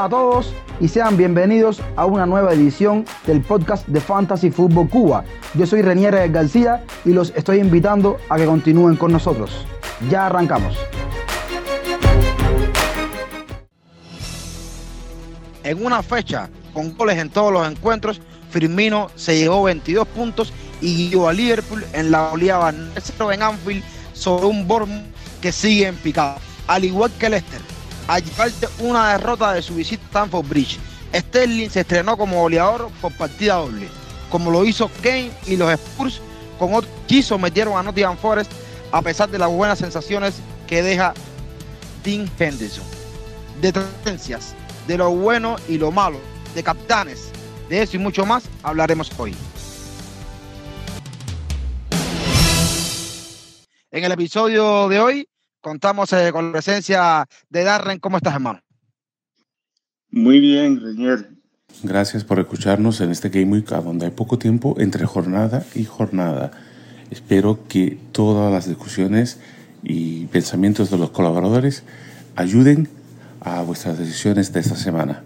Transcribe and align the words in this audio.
Hola 0.00 0.06
a 0.06 0.08
todos 0.08 0.54
y 0.80 0.88
sean 0.88 1.18
bienvenidos 1.18 1.82
a 1.94 2.06
una 2.06 2.24
nueva 2.24 2.54
edición 2.54 3.04
del 3.26 3.42
podcast 3.42 3.86
de 3.86 4.00
Fantasy 4.00 4.50
Football 4.50 4.88
Cuba. 4.88 5.24
Yo 5.52 5.66
soy 5.66 5.82
Renier 5.82 6.32
García 6.32 6.82
y 7.04 7.10
los 7.10 7.34
estoy 7.36 7.58
invitando 7.58 8.16
a 8.30 8.38
que 8.38 8.46
continúen 8.46 8.96
con 8.96 9.12
nosotros. 9.12 9.66
Ya 10.08 10.24
arrancamos. 10.24 10.74
En 15.64 15.84
una 15.84 16.02
fecha 16.02 16.48
con 16.72 16.96
goles 16.96 17.18
en 17.18 17.28
todos 17.28 17.52
los 17.52 17.70
encuentros, 17.70 18.22
Firmino 18.48 19.10
se 19.16 19.36
llevó 19.36 19.64
22 19.64 20.08
puntos 20.08 20.50
y 20.80 21.10
guió 21.10 21.28
a 21.28 21.34
Liverpool 21.34 21.84
en 21.92 22.10
la 22.10 22.32
oleada 22.32 22.74
0 22.96 23.32
en 23.32 23.42
Anfield 23.42 23.84
sobre 24.14 24.46
un 24.46 24.66
Bournemouth 24.66 25.04
que 25.42 25.52
sigue 25.52 25.88
en 25.88 25.96
picado, 25.96 26.38
al 26.68 26.86
igual 26.86 27.12
que 27.18 27.28
Leicester. 27.28 27.79
A 28.10 28.18
llevarte 28.18 28.66
una 28.80 29.12
derrota 29.12 29.52
de 29.52 29.62
su 29.62 29.76
visita 29.76 30.02
a 30.02 30.06
Stamford 30.06 30.48
Bridge, 30.48 30.80
Sterling 31.14 31.70
se 31.70 31.82
estrenó 31.82 32.16
como 32.16 32.40
goleador 32.40 32.90
por 33.00 33.16
partida 33.16 33.54
doble, 33.54 33.86
como 34.30 34.50
lo 34.50 34.64
hizo 34.64 34.90
Kane 35.00 35.30
y 35.46 35.56
los 35.56 35.70
Spurs 35.70 36.20
con 36.58 36.74
otro 36.74 36.90
que 37.06 37.22
sometieron 37.22 37.78
a 37.78 37.84
Nottingham 37.84 38.16
Forest 38.16 38.50
a 38.90 39.00
pesar 39.00 39.30
de 39.30 39.38
las 39.38 39.48
buenas 39.48 39.78
sensaciones 39.78 40.40
que 40.66 40.82
deja 40.82 41.14
Dean 42.02 42.28
Henderson. 42.36 42.82
De 43.60 43.70
tendencias, 43.70 44.56
de 44.88 44.98
lo 44.98 45.12
bueno 45.12 45.54
y 45.68 45.78
lo 45.78 45.92
malo, 45.92 46.18
de 46.52 46.64
capitanes, 46.64 47.30
de 47.68 47.82
eso 47.82 47.94
y 47.96 48.00
mucho 48.00 48.26
más 48.26 48.42
hablaremos 48.64 49.08
hoy. 49.18 49.36
En 53.92 54.02
el 54.02 54.10
episodio 54.10 54.88
de 54.88 54.98
hoy 54.98 55.28
contamos 55.60 56.12
eh, 56.12 56.30
con 56.32 56.46
la 56.46 56.52
presencia 56.52 57.26
de 57.48 57.64
Darren. 57.64 57.98
¿Cómo 57.98 58.16
estás, 58.16 58.34
hermano? 58.34 58.60
Muy 60.10 60.40
bien, 60.40 60.80
Reñer. 60.80 61.30
Gracias 61.82 62.24
por 62.24 62.38
escucharnos 62.40 63.00
en 63.00 63.10
este 63.10 63.28
Game 63.28 63.52
Week, 63.52 63.68
donde 63.68 64.06
hay 64.06 64.12
poco 64.12 64.38
tiempo 64.38 64.74
entre 64.78 65.06
jornada 65.06 65.64
y 65.74 65.84
jornada. 65.84 66.50
Espero 67.10 67.66
que 67.68 67.98
todas 68.12 68.52
las 68.52 68.66
discusiones 68.66 69.40
y 69.82 70.26
pensamientos 70.26 70.90
de 70.90 70.98
los 70.98 71.10
colaboradores 71.10 71.84
ayuden 72.36 72.88
a 73.40 73.62
vuestras 73.62 73.98
decisiones 73.98 74.52
de 74.52 74.60
esta 74.60 74.76
semana. 74.76 75.24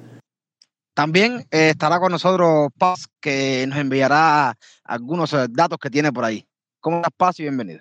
También 0.95 1.45
eh, 1.51 1.71
estará 1.71 1.99
con 1.99 2.12
nosotros 2.12 2.69
Paz, 2.79 3.07
que 3.21 3.67
nos 3.67 3.79
enviará 3.79 4.55
algunos 4.85 5.33
eh, 5.33 5.47
datos 5.51 5.79
que 5.79 5.91
tiene 5.91 6.12
por 6.12 6.25
ahí. 6.25 6.47
¿Cómo 6.79 6.99
estás, 6.99 7.12
Paz? 7.17 7.41
Y 7.41 7.43
bienvenido. 7.43 7.81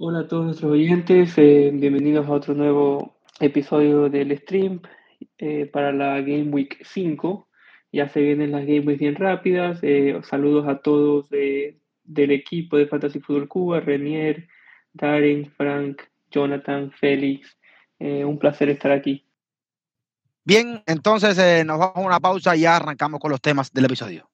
Hola 0.00 0.20
a 0.20 0.28
todos 0.28 0.44
nuestros 0.44 0.70
oyentes, 0.70 1.36
eh, 1.38 1.72
bienvenidos 1.74 2.28
a 2.28 2.30
otro 2.30 2.54
nuevo 2.54 3.16
episodio 3.40 4.08
del 4.08 4.38
stream 4.38 4.80
eh, 5.38 5.66
para 5.66 5.90
la 5.92 6.20
Game 6.20 6.50
Week 6.50 6.80
5. 6.84 7.48
Ya 7.90 8.08
se 8.08 8.20
vienen 8.20 8.52
las 8.52 8.60
Game 8.60 8.82
Week 8.82 9.00
bien 9.00 9.16
rápidas. 9.16 9.80
Eh, 9.82 10.20
saludos 10.22 10.68
a 10.68 10.78
todos 10.82 11.28
del 11.30 12.30
equipo 12.30 12.76
de 12.76 12.86
Fantasy 12.86 13.18
Football 13.18 13.48
Cuba, 13.48 13.80
Renier, 13.80 14.46
Darren, 14.92 15.50
Frank, 15.56 16.02
Jonathan, 16.30 16.92
Félix. 16.92 17.58
un 17.98 18.38
placer 18.38 18.70
estar 18.70 18.92
aquí. 18.92 19.26
Bien, 20.44 20.80
entonces 20.86 21.66
nos 21.66 21.76
vamos 21.76 21.96
a 21.96 22.06
una 22.06 22.20
pausa 22.20 22.54
y 22.54 22.60
ya 22.60 22.76
arrancamos 22.76 23.18
con 23.18 23.32
los 23.32 23.40
temas 23.40 23.72
del 23.72 23.86
episodio. 23.86 24.30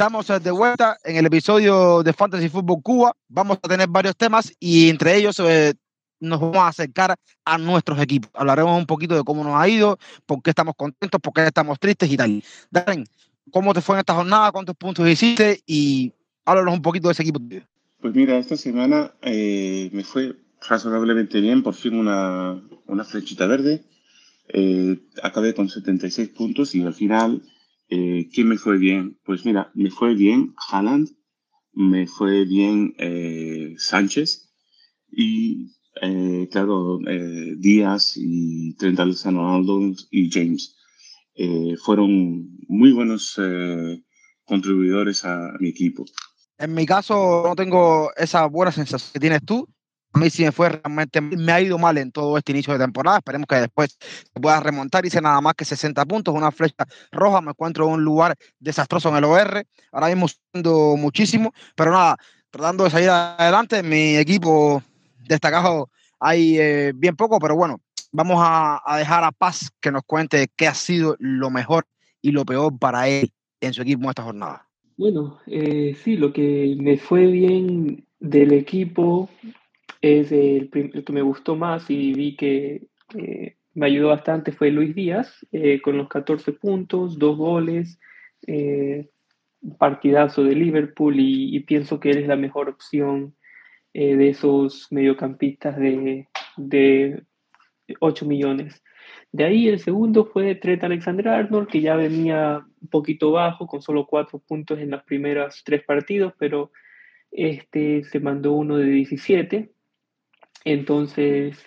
Estamos 0.00 0.30
eh, 0.30 0.40
de 0.40 0.50
vuelta 0.50 0.96
en 1.04 1.16
el 1.16 1.26
episodio 1.26 2.02
de 2.02 2.14
Fantasy 2.14 2.48
Football 2.48 2.82
Cuba. 2.82 3.12
Vamos 3.28 3.58
a 3.62 3.68
tener 3.68 3.86
varios 3.86 4.16
temas 4.16 4.50
y 4.58 4.88
entre 4.88 5.14
ellos 5.14 5.38
eh, 5.40 5.74
nos 6.20 6.40
vamos 6.40 6.56
a 6.56 6.68
acercar 6.68 7.14
a 7.44 7.58
nuestros 7.58 8.00
equipos. 8.00 8.30
Hablaremos 8.32 8.78
un 8.78 8.86
poquito 8.86 9.14
de 9.14 9.22
cómo 9.24 9.44
nos 9.44 9.60
ha 9.60 9.68
ido, 9.68 9.98
por 10.24 10.40
qué 10.40 10.52
estamos 10.52 10.74
contentos, 10.74 11.20
por 11.20 11.34
qué 11.34 11.44
estamos 11.44 11.78
tristes 11.78 12.10
y 12.10 12.16
tal. 12.16 12.42
Darren, 12.70 13.04
¿cómo 13.50 13.74
te 13.74 13.82
fue 13.82 13.96
en 13.96 13.98
esta 13.98 14.14
jornada? 14.14 14.50
¿Cuántos 14.52 14.74
puntos 14.74 15.06
hiciste? 15.06 15.60
Y 15.66 16.14
háblanos 16.46 16.72
un 16.72 16.80
poquito 16.80 17.08
de 17.08 17.12
ese 17.12 17.22
equipo. 17.22 17.38
Pues 18.00 18.14
mira, 18.14 18.38
esta 18.38 18.56
semana 18.56 19.12
eh, 19.20 19.90
me 19.92 20.02
fue 20.02 20.34
razonablemente 20.66 21.42
bien, 21.42 21.62
por 21.62 21.74
fin 21.74 21.94
una, 21.94 22.58
una 22.86 23.04
flechita 23.04 23.46
verde. 23.46 23.84
acabé 25.22 25.52
con 25.52 25.68
76 25.68 26.30
puntos 26.30 26.74
y 26.74 26.82
al 26.82 26.94
final 26.94 27.42
eh, 27.90 28.28
¿Quién 28.32 28.48
me 28.48 28.56
fue 28.56 28.78
bien? 28.78 29.18
Pues 29.24 29.44
mira, 29.44 29.70
me 29.74 29.90
fue 29.90 30.14
bien 30.14 30.54
Haaland, 30.70 31.08
me 31.72 32.06
fue 32.06 32.44
bien 32.44 32.94
eh, 32.98 33.74
Sánchez 33.78 34.48
y, 35.10 35.72
eh, 36.00 36.48
claro, 36.52 36.98
Díaz 37.58 38.12
y 38.16 38.74
Trent 38.76 39.00
Alexander-Arnold 39.00 39.98
y 40.10 40.30
James. 40.30 40.76
fueron 41.84 42.48
muy 42.68 42.92
buenos 42.92 43.38
contribuidores 44.44 45.24
a 45.24 45.56
mi 45.58 45.70
equipo. 45.70 46.04
En 46.58 46.74
mi 46.74 46.86
caso, 46.86 47.42
no 47.44 47.56
tengo 47.56 48.10
esa 48.16 48.46
buena 48.46 48.70
sensación 48.70 49.10
que 49.12 49.20
tienes 49.20 49.44
tú 49.44 49.66
a 50.12 50.18
mí 50.18 50.28
sí 50.28 50.44
me 50.44 50.50
fue 50.50 50.68
realmente, 50.70 51.20
me 51.20 51.52
ha 51.52 51.60
ido 51.60 51.78
mal 51.78 51.96
en 51.98 52.10
todo 52.10 52.36
este 52.36 52.52
inicio 52.52 52.72
de 52.72 52.80
temporada. 52.80 53.18
Esperemos 53.18 53.46
que 53.46 53.56
después 53.56 53.96
pueda 54.32 54.58
remontar. 54.60 55.06
Hice 55.06 55.20
nada 55.20 55.40
más 55.40 55.54
que 55.54 55.64
60 55.64 56.04
puntos, 56.06 56.34
una 56.34 56.50
flecha 56.50 56.84
roja. 57.12 57.40
Me 57.40 57.50
encuentro 57.50 57.86
en 57.86 57.94
un 57.94 58.04
lugar 58.04 58.34
desastroso 58.58 59.08
en 59.10 59.16
el 59.16 59.24
OR. 59.24 59.64
Ahora 59.92 60.08
mismo 60.08 60.26
siendo 60.28 60.96
muchísimo, 60.96 61.52
pero 61.76 61.92
nada, 61.92 62.16
tratando 62.50 62.84
de 62.84 62.90
salir 62.90 63.08
adelante. 63.10 63.82
Mi 63.84 64.16
equipo 64.16 64.82
destacado 65.28 65.90
hay 66.18 66.58
eh, 66.58 66.92
bien 66.94 67.14
poco, 67.14 67.38
pero 67.38 67.54
bueno, 67.54 67.80
vamos 68.10 68.38
a, 68.40 68.80
dejar 68.98 69.22
a 69.22 69.30
Paz 69.30 69.70
que 69.80 69.92
nos 69.92 70.02
cuente 70.02 70.48
qué 70.56 70.66
ha 70.66 70.74
sido 70.74 71.14
lo 71.20 71.50
mejor 71.50 71.86
y 72.20 72.32
lo 72.32 72.44
peor 72.44 72.76
para 72.78 73.08
él 73.08 73.30
en 73.60 73.72
su 73.72 73.82
equipo 73.82 74.02
en 74.02 74.08
esta 74.10 74.24
jornada. 74.24 74.66
Bueno, 74.96 75.38
eh, 75.46 75.96
sí, 76.02 76.16
lo 76.16 76.32
que 76.32 76.76
me 76.78 76.98
fue 76.98 77.26
bien 77.26 78.04
del 78.18 78.52
equipo 78.52 79.30
es 80.00 80.32
el, 80.32 80.70
que 80.70 81.12
me 81.12 81.22
gustó 81.22 81.56
más 81.56 81.90
y 81.90 82.12
vi 82.14 82.36
que 82.36 82.88
me 83.74 83.86
ayudó 83.86 84.08
bastante 84.08 84.52
fue 84.52 84.70
Luis 84.70 84.94
Díaz, 84.94 85.46
eh, 85.52 85.80
con 85.80 85.96
los 85.96 86.08
14 86.08 86.52
puntos, 86.52 87.18
dos 87.18 87.36
goles, 87.36 87.98
eh, 88.46 89.08
partidazo 89.78 90.42
de 90.42 90.54
Liverpool 90.54 91.14
y, 91.18 91.60
pienso 91.60 92.00
que 92.00 92.10
él 92.10 92.18
es 92.18 92.28
la 92.28 92.36
mejor 92.36 92.68
opción 92.68 93.34
eh, 93.92 94.16
de 94.16 94.30
esos 94.30 94.88
mediocampistas 94.90 95.76
de, 95.76 96.28
de 96.56 97.22
8 98.00 98.26
millones. 98.26 98.82
De 99.32 99.44
ahí 99.44 99.68
el 99.68 99.78
segundo 99.78 100.24
fue 100.26 100.56
Trent 100.56 100.82
Alexander-Arnold, 100.82 101.68
que 101.68 101.80
ya 101.80 101.94
venía 101.94 102.64
un 102.80 102.88
poquito 102.88 103.30
bajo, 103.32 103.66
con 103.66 103.82
solo 103.82 104.06
4 104.06 104.40
puntos 104.40 104.78
en 104.80 104.90
las 104.90 105.04
primeras 105.04 105.62
tres 105.64 105.84
partidos, 105.84 106.34
pero 106.38 106.72
este 107.30 108.02
se 108.04 108.18
mandó 108.18 108.52
uno 108.52 108.76
de 108.76 108.86
17 108.86 109.70
entonces, 110.64 111.58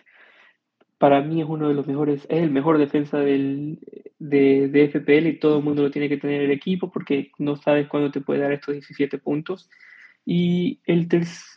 para 0.98 1.22
mí 1.22 1.42
es 1.42 1.48
uno 1.48 1.68
de 1.68 1.74
los 1.74 1.88
mejores, 1.88 2.26
es 2.30 2.44
el 2.44 2.52
mejor 2.52 2.78
defensa 2.78 3.20
del, 3.20 3.80
de, 4.20 4.90
FPL 4.90 5.28
y 5.28 5.40
todo 5.40 5.58
el 5.58 5.64
mundo 5.64 5.84
lo 5.84 5.92
tiene 5.92 6.10
que 6.10 6.18
tener 6.18 6.42
en 6.42 6.46
el 6.46 6.52
equipo 6.52 6.92
porque 6.92 7.32
no 7.38 7.56
sabes 7.56 7.88
cuándo 7.88 8.12
te 8.12 8.22
puede 8.22 8.42
dar 8.42 8.54
estos 8.54 8.74
17 8.74 9.18
puntos. 9.18 9.70
Y 10.26 10.80
el 10.86 11.10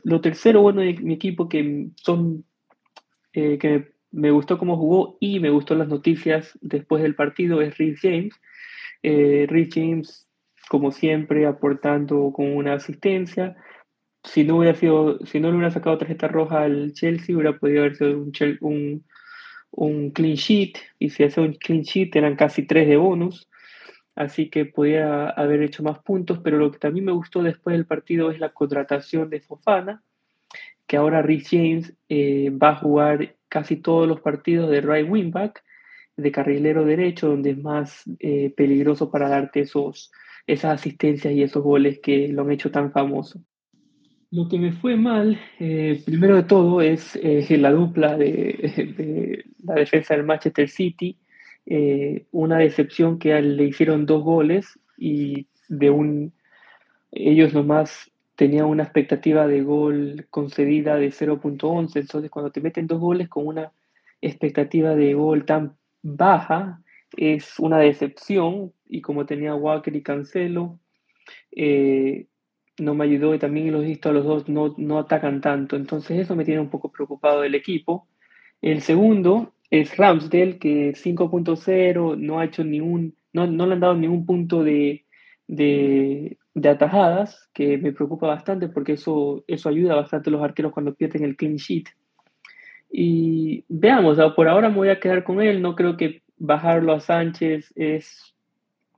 lo 0.03 0.21
tercero 0.21 0.61
bueno 0.63 0.81
de 0.81 0.95
mi 0.95 1.15
equipo 1.15 1.49
que 1.49 1.89
son 1.97 2.45
eh, 3.33 3.59
que 3.59 3.93
me 4.11 4.31
gustó 4.31 4.59
cómo 4.59 4.77
jugó 4.77 5.17
y 5.21 5.39
me 5.41 5.51
gustó 5.51 5.75
las 5.75 5.89
noticias 5.89 6.59
después 6.63 7.03
del 7.03 7.15
partido 7.15 7.61
es 7.61 7.77
Rich 7.79 8.01
James. 8.03 8.35
Eh, 9.03 9.47
Rich 9.49 9.75
James, 9.75 10.27
como 10.69 10.91
siempre, 10.91 11.47
aportando 11.47 12.33
con 12.33 12.57
una 12.57 12.75
asistencia 12.75 13.57
si 14.27 14.45
no 14.45 14.59
hubiera 14.59 14.77
sido, 14.77 15.19
si 15.25 15.41
no 15.41 15.49
le 15.49 15.55
hubiera 15.57 15.71
sacado 15.71 15.99
tarjeta 15.99 16.29
roja 16.29 16.63
al 16.63 16.93
Chelsea, 16.93 17.35
hubiera 17.35 17.59
podido 17.59 17.81
haber 17.81 17.97
sido 17.97 18.19
un, 18.61 19.05
un, 19.71 20.11
clean 20.11 20.35
sheet, 20.35 20.79
y 20.99 21.11
si 21.11 21.25
hace 21.25 21.41
un 21.41 21.55
clean 21.55 21.83
sheet 21.83 22.15
eran 22.17 22.37
casi 22.37 22.67
tres 22.67 22.89
de 22.89 22.97
bonus, 22.97 23.49
así 24.15 24.51
que 24.51 24.65
podía 24.65 25.29
haber 25.31 25.63
hecho 25.63 25.83
más 25.83 26.01
puntos, 26.01 26.41
pero 26.43 26.59
lo 26.59 26.73
que 26.73 26.79
también 26.79 27.07
me 27.07 27.13
gustó 27.13 27.43
después 27.43 27.77
del 27.77 27.87
partido 27.87 28.31
es 28.31 28.41
la 28.41 28.51
contratación 28.53 29.31
de 29.31 29.41
Fofana, 29.41 30.03
que 30.87 30.97
ahora 30.97 31.23
Rich 31.23 31.49
James 31.51 31.95
eh, 32.09 32.51
va 32.51 32.71
a 32.71 32.77
jugar 32.77 33.37
casi 33.49 33.77
todos 33.77 34.09
los 34.09 34.21
partidos 34.21 34.71
de 34.71 34.81
right 34.81 35.09
wingback, 35.09 35.63
de 36.17 36.33
carrilero 36.33 36.85
derecho, 36.85 37.29
donde 37.29 37.51
es 37.51 37.59
más 37.59 38.05
eh, 38.19 38.53
peligroso 38.57 39.11
para 39.11 39.29
darte 39.29 39.61
esos, 39.61 40.11
esas 40.47 40.81
asistencias 40.81 41.33
y 41.35 41.43
esos 41.43 41.63
goles 41.63 42.01
que 42.03 42.29
lo 42.29 42.43
han 42.43 42.53
hecho 42.53 42.71
tan 42.71 42.91
famoso. 42.91 43.41
Lo 44.37 44.51
que 44.51 44.59
me 44.59 44.71
fue 44.71 44.97
mal, 44.97 45.41
eh, 45.59 46.03
primero 46.05 46.37
de 46.37 46.43
todo, 46.43 46.83
es 46.83 47.17
eh, 47.23 47.57
la 47.57 47.71
dupla 47.71 48.19
de, 48.19 49.47
la 49.65 49.77
defensa 49.77 50.15
del 50.15 50.27
Manchester 50.27 50.69
City. 50.69 51.17
Eh, 51.65 52.27
una 52.33 52.59
decepción 52.59 53.19
que 53.19 53.41
le 53.41 53.65
hicieron 53.65 54.05
dos 54.05 54.23
goles 54.23 54.79
y 54.99 55.47
de 55.69 55.89
un 55.89 56.35
ellos 57.13 57.55
nomás 57.55 58.13
tenían 58.35 58.67
una 58.67 58.83
expectativa 58.83 59.47
de 59.47 59.63
gol 59.63 60.27
concedida 60.29 60.97
de 60.97 61.09
0.11, 61.13 61.99
entonces 61.99 62.31
cuando 62.31 62.53
te 62.53 62.61
meten 62.61 62.87
dos 62.87 63.01
goles 63.01 63.31
con 63.31 63.47
una 63.47 63.73
expectativa 64.21 64.95
de 64.95 65.15
gol 65.15 65.47
tan 65.47 65.79
baja, 66.03 66.83
es 67.17 67.59
una 67.59 67.79
decepción 67.79 68.75
y 68.87 69.01
como 69.01 69.25
tenía 69.25 69.55
Walker 69.55 69.97
y 69.97 70.03
Cancelo, 70.03 70.79
eh, 71.53 72.27
no 72.79 72.95
me 72.95 73.05
ayudó 73.05 73.35
y 73.35 73.39
también 73.39 73.73
los 73.73 73.85
visto 73.85 74.09
a 74.09 74.13
los 74.13 74.25
dos 74.25 74.49
no, 74.49 74.75
no 74.77 74.99
atacan 74.99 75.41
tanto, 75.41 75.77
entonces 75.77 76.21
eso 76.21 76.37
me 76.37 76.45
tiene 76.45 76.61
un 76.61 76.71
poco 76.71 76.91
preocupado 76.91 77.43
del 77.43 77.55
equipo. 77.55 78.07
El 78.63 78.83
segundo 78.83 79.55
es 79.71 79.97
Ramsdale, 79.97 80.59
que 80.59 80.93
5.0 80.93 82.17
no 82.19 82.39
ha 82.39 82.45
hecho 82.45 82.65
ningún, 82.65 83.15
no, 83.33 83.47
no 83.47 83.67
le 83.67 83.75
han 83.75 83.81
dado 83.81 83.95
ningún 83.95 84.27
punto 84.27 84.63
de, 84.63 85.05
de, 85.47 86.39
de, 86.55 86.69
atajadas, 86.69 87.49
que 87.53 87.79
me 87.79 87.93
preocupa 87.93 88.27
bastante 88.27 88.69
porque 88.69 88.93
eso, 88.93 89.45
eso 89.47 89.69
ayuda 89.69 89.95
bastante 89.95 90.31
a 90.31 90.33
los 90.33 90.43
arqueros 90.43 90.73
cuando 90.73 90.95
pierden 90.95 91.25
el 91.25 91.37
clean 91.37 91.57
sheet. 91.57 91.89
Y 92.91 93.65
veamos, 93.69 94.19
por 94.35 94.49
ahora 94.49 94.69
me 94.69 94.77
voy 94.77 94.89
a 94.89 95.01
quedar 95.01 95.25
con 95.25 95.41
él, 95.41 95.61
no 95.61 95.75
creo 95.75 95.97
que 95.97 96.23
bajarlo 96.39 96.93
a 96.93 97.01
Sánchez 97.01 97.73
es 97.75 98.35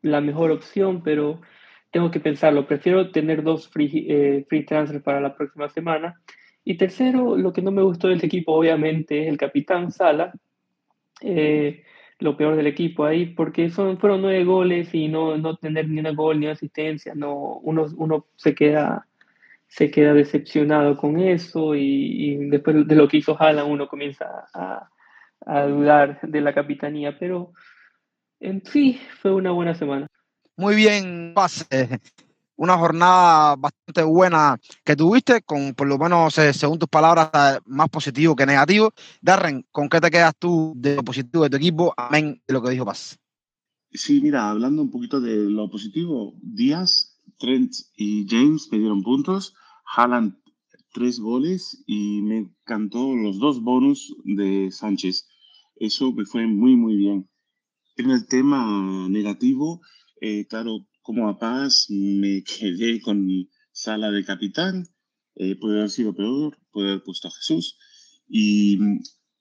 la 0.03 0.21
mejor 0.21 0.51
opción, 0.51 1.03
pero 1.03 1.41
tengo 1.90 2.11
que 2.11 2.20
pensarlo. 2.20 2.67
Prefiero 2.67 3.11
tener 3.11 3.43
dos 3.43 3.69
free, 3.69 4.06
eh, 4.08 4.46
free 4.49 4.64
transfers 4.64 5.02
para 5.02 5.20
la 5.20 5.35
próxima 5.35 5.69
semana. 5.69 6.20
Y 6.64 6.76
tercero, 6.76 7.37
lo 7.37 7.52
que 7.52 7.62
no 7.62 7.70
me 7.70 7.82
gustó 7.82 8.08
del 8.08 8.25
equipo, 8.25 8.52
obviamente, 8.52 9.23
es 9.23 9.29
el 9.29 9.38
capitán 9.38 9.90
Sala. 9.90 10.32
Eh, 11.23 11.82
lo 12.20 12.37
peor 12.37 12.56
del 12.56 12.67
equipo 12.67 13.05
ahí, 13.05 13.26
porque 13.26 13.70
son, 13.70 13.99
fueron 13.99 14.23
nueve 14.23 14.44
goles 14.44 14.93
y 14.93 15.08
no, 15.08 15.37
no 15.38 15.56
tener 15.56 15.88
ni 15.88 16.00
una 16.00 16.12
gol 16.12 16.40
ni 16.40 16.46
una 16.46 16.55
asistencia, 16.55 17.14
no, 17.14 17.58
uno, 17.62 17.87
uno 17.96 18.26
se 18.37 18.55
queda 18.55 19.06
se 19.69 19.90
queda 19.90 20.14
decepcionado 20.14 20.96
con 20.96 21.20
eso 21.20 21.75
y, 21.75 22.37
después 22.49 22.87
de 22.87 22.94
lo 22.94 23.06
que 23.06 23.19
hizo 23.19 23.37
Haaland 23.38 23.70
uno 23.70 23.87
comienza 23.87 24.46
a, 24.55 24.88
a, 25.44 25.67
dudar 25.67 26.20
de 26.23 26.40
la 26.40 26.55
capitanía, 26.55 27.19
pero 27.19 27.52
en 28.40 28.64
sí 28.64 28.99
fue 29.20 29.32
una 29.32 29.50
buena 29.50 29.75
semana. 29.75 30.08
Muy 30.59 30.75
bien, 30.75 31.35
pase. 31.37 32.01
Una 32.57 32.77
jornada 32.77 33.55
bastante 33.55 34.03
buena 34.03 34.59
que 34.85 34.97
tuviste, 34.97 35.43
con 35.43 35.73
por 35.73 35.87
lo 35.87 35.97
menos, 35.99 36.37
eh, 36.39 36.53
según 36.53 36.81
tus 36.81 36.89
palabras, 36.89 37.31
eh, 37.33 37.61
más 37.67 37.89
positivo 37.89 38.35
que 38.35 38.45
negativo. 38.45 38.93
Darren, 39.23 39.65
¿con 39.71 39.89
qué 39.89 40.01
te 40.01 40.11
quedas 40.11 40.35
tú 40.37 40.73
de 40.75 40.97
lo 40.97 41.05
positivo 41.05 41.45
de 41.45 41.51
tu 41.51 41.57
equipo? 41.59 41.95
Amén 41.97 42.43
de 42.45 42.53
lo 42.53 42.61
que 42.61 42.71
dijo 42.71 42.85
Paz. 42.85 43.17
Sí, 43.93 44.21
mira, 44.21 44.51
hablando 44.51 44.83
un 44.83 44.91
poquito 44.91 45.21
de 45.21 45.37
lo 45.49 45.71
positivo, 45.71 46.35
Díaz, 46.43 47.21
Trent 47.39 47.73
y 47.97 48.27
James 48.29 48.67
me 48.73 48.79
dieron 48.79 49.05
puntos. 49.05 49.55
Haaland, 49.95 50.35
tres 50.93 51.21
goles 51.21 51.85
y 51.87 52.21
me 52.23 52.39
encantó 52.39 53.15
los 53.15 53.39
dos 53.39 53.63
bonus 53.63 54.13
de 54.25 54.73
Sánchez. 54.73 55.29
Eso 55.77 56.13
me 56.13 56.25
fue 56.25 56.49
muy, 56.49 56.75
muy 56.75 56.97
bien. 56.97 57.31
En 57.97 58.11
el 58.11 58.27
tema 58.27 59.09
negativo, 59.09 59.83
eh, 60.20 60.47
claro, 60.47 60.87
como 61.03 61.29
a 61.29 61.38
Paz 61.38 61.87
me 61.88 62.43
quedé 62.43 63.00
con 63.00 63.25
mi 63.25 63.49
sala 63.73 64.11
de 64.11 64.25
capitán. 64.25 64.87
Eh, 65.37 65.56
puede 65.56 65.79
haber 65.79 65.91
sido 65.91 66.15
peor, 66.15 66.59
puede 66.73 66.91
haber 66.91 67.03
puesto 67.03 67.29
a 67.29 67.31
Jesús. 67.31 67.79
Y, 68.29 68.79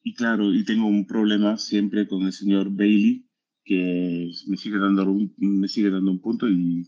y, 0.04 0.14
claro, 0.14 0.54
y 0.54 0.64
tengo 0.64 0.88
un 0.88 1.06
problema 1.06 1.58
siempre 1.58 2.08
con 2.08 2.24
el 2.24 2.34
señor 2.34 2.70
Bailey, 2.70 3.26
que 3.66 4.32
me 4.48 4.58
sigue 4.58 4.78
dando 4.78 5.04
un, 5.12 5.34
me 5.38 5.68
sigue 5.68 5.90
dando 5.90 6.12
un 6.12 6.22
punto 6.22 6.48
y, 6.48 6.88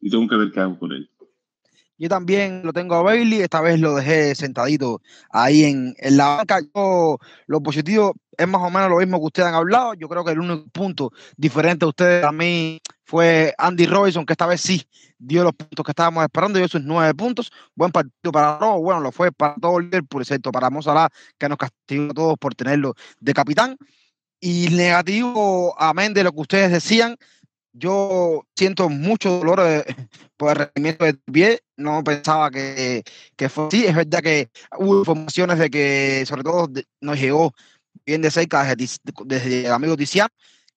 y 0.00 0.10
tengo 0.10 0.28
que 0.28 0.36
ver 0.36 0.52
qué 0.52 0.60
hago 0.60 0.78
con 0.78 0.92
él. 0.92 1.08
Yo 1.96 2.08
también 2.08 2.62
lo 2.64 2.72
tengo 2.72 2.96
a 2.96 3.02
Bailey, 3.02 3.40
esta 3.40 3.60
vez 3.60 3.78
lo 3.78 3.94
dejé 3.94 4.34
sentadito 4.34 5.00
ahí 5.30 5.62
en, 5.62 5.94
en, 5.98 6.16
la 6.16 6.36
banca. 6.36 6.60
Yo, 6.74 7.18
lo 7.46 7.62
positivo 7.62 8.14
es 8.36 8.48
más 8.48 8.62
o 8.62 8.70
menos 8.70 8.90
lo 8.90 8.98
mismo 8.98 9.18
que 9.18 9.26
ustedes 9.26 9.48
han 9.48 9.54
hablado. 9.54 9.94
Yo 9.94 10.08
creo 10.08 10.24
que 10.24 10.32
el 10.32 10.40
único 10.40 10.66
punto 10.68 11.10
diferente 11.36 11.84
a 11.84 11.88
ustedes 11.88 12.24
a 12.24 12.32
mí 12.32 12.80
fue 13.04 13.54
Andy 13.58 13.86
Robinson, 13.86 14.24
que 14.26 14.32
esta 14.32 14.46
vez 14.46 14.60
sí 14.60 14.82
dio 15.18 15.44
los 15.44 15.52
puntos 15.54 15.84
que 15.84 15.92
estábamos 15.92 16.24
esperando, 16.24 16.58
dio 16.58 16.68
sus 16.68 16.82
nueve 16.82 17.14
puntos. 17.14 17.52
Buen 17.74 17.92
partido 17.92 18.32
para 18.32 18.58
Robo, 18.58 18.82
bueno, 18.82 19.00
lo 19.00 19.12
fue 19.12 19.32
para 19.32 19.54
todo 19.56 19.78
el 19.78 20.06
por 20.06 20.22
excepto 20.22 20.52
para 20.52 20.70
Mozart, 20.70 21.12
que 21.38 21.48
nos 21.48 21.58
castigó 21.58 22.10
a 22.10 22.14
todos 22.14 22.36
por 22.38 22.54
tenerlo 22.54 22.94
de 23.20 23.34
capitán. 23.34 23.76
Y 24.40 24.68
negativo, 24.68 25.74
amén 25.78 26.12
de 26.12 26.24
lo 26.24 26.32
que 26.32 26.40
ustedes 26.40 26.70
decían, 26.70 27.16
yo 27.72 28.46
siento 28.54 28.88
mucho 28.88 29.38
dolor 29.38 29.60
eh, 29.64 29.84
por 30.36 30.50
el 30.50 30.70
rendimiento 30.74 31.04
de 31.04 31.14
pie. 31.14 31.60
No 31.76 32.04
pensaba 32.04 32.50
que, 32.50 33.02
que 33.36 33.48
fue 33.48 33.66
así. 33.66 33.86
Es 33.86 33.94
verdad 33.94 34.20
que 34.20 34.48
hubo 34.78 35.00
informaciones 35.00 35.58
de 35.58 35.70
que, 35.70 36.24
sobre 36.26 36.42
todo, 36.44 36.68
nos 37.00 37.18
llegó 37.18 37.52
bien 38.06 38.22
de 38.22 38.30
cerca 38.30 38.64
desde, 38.74 38.98
desde 39.24 39.66
el 39.66 39.72
amigo 39.72 39.96
Tiziano, 39.96 40.30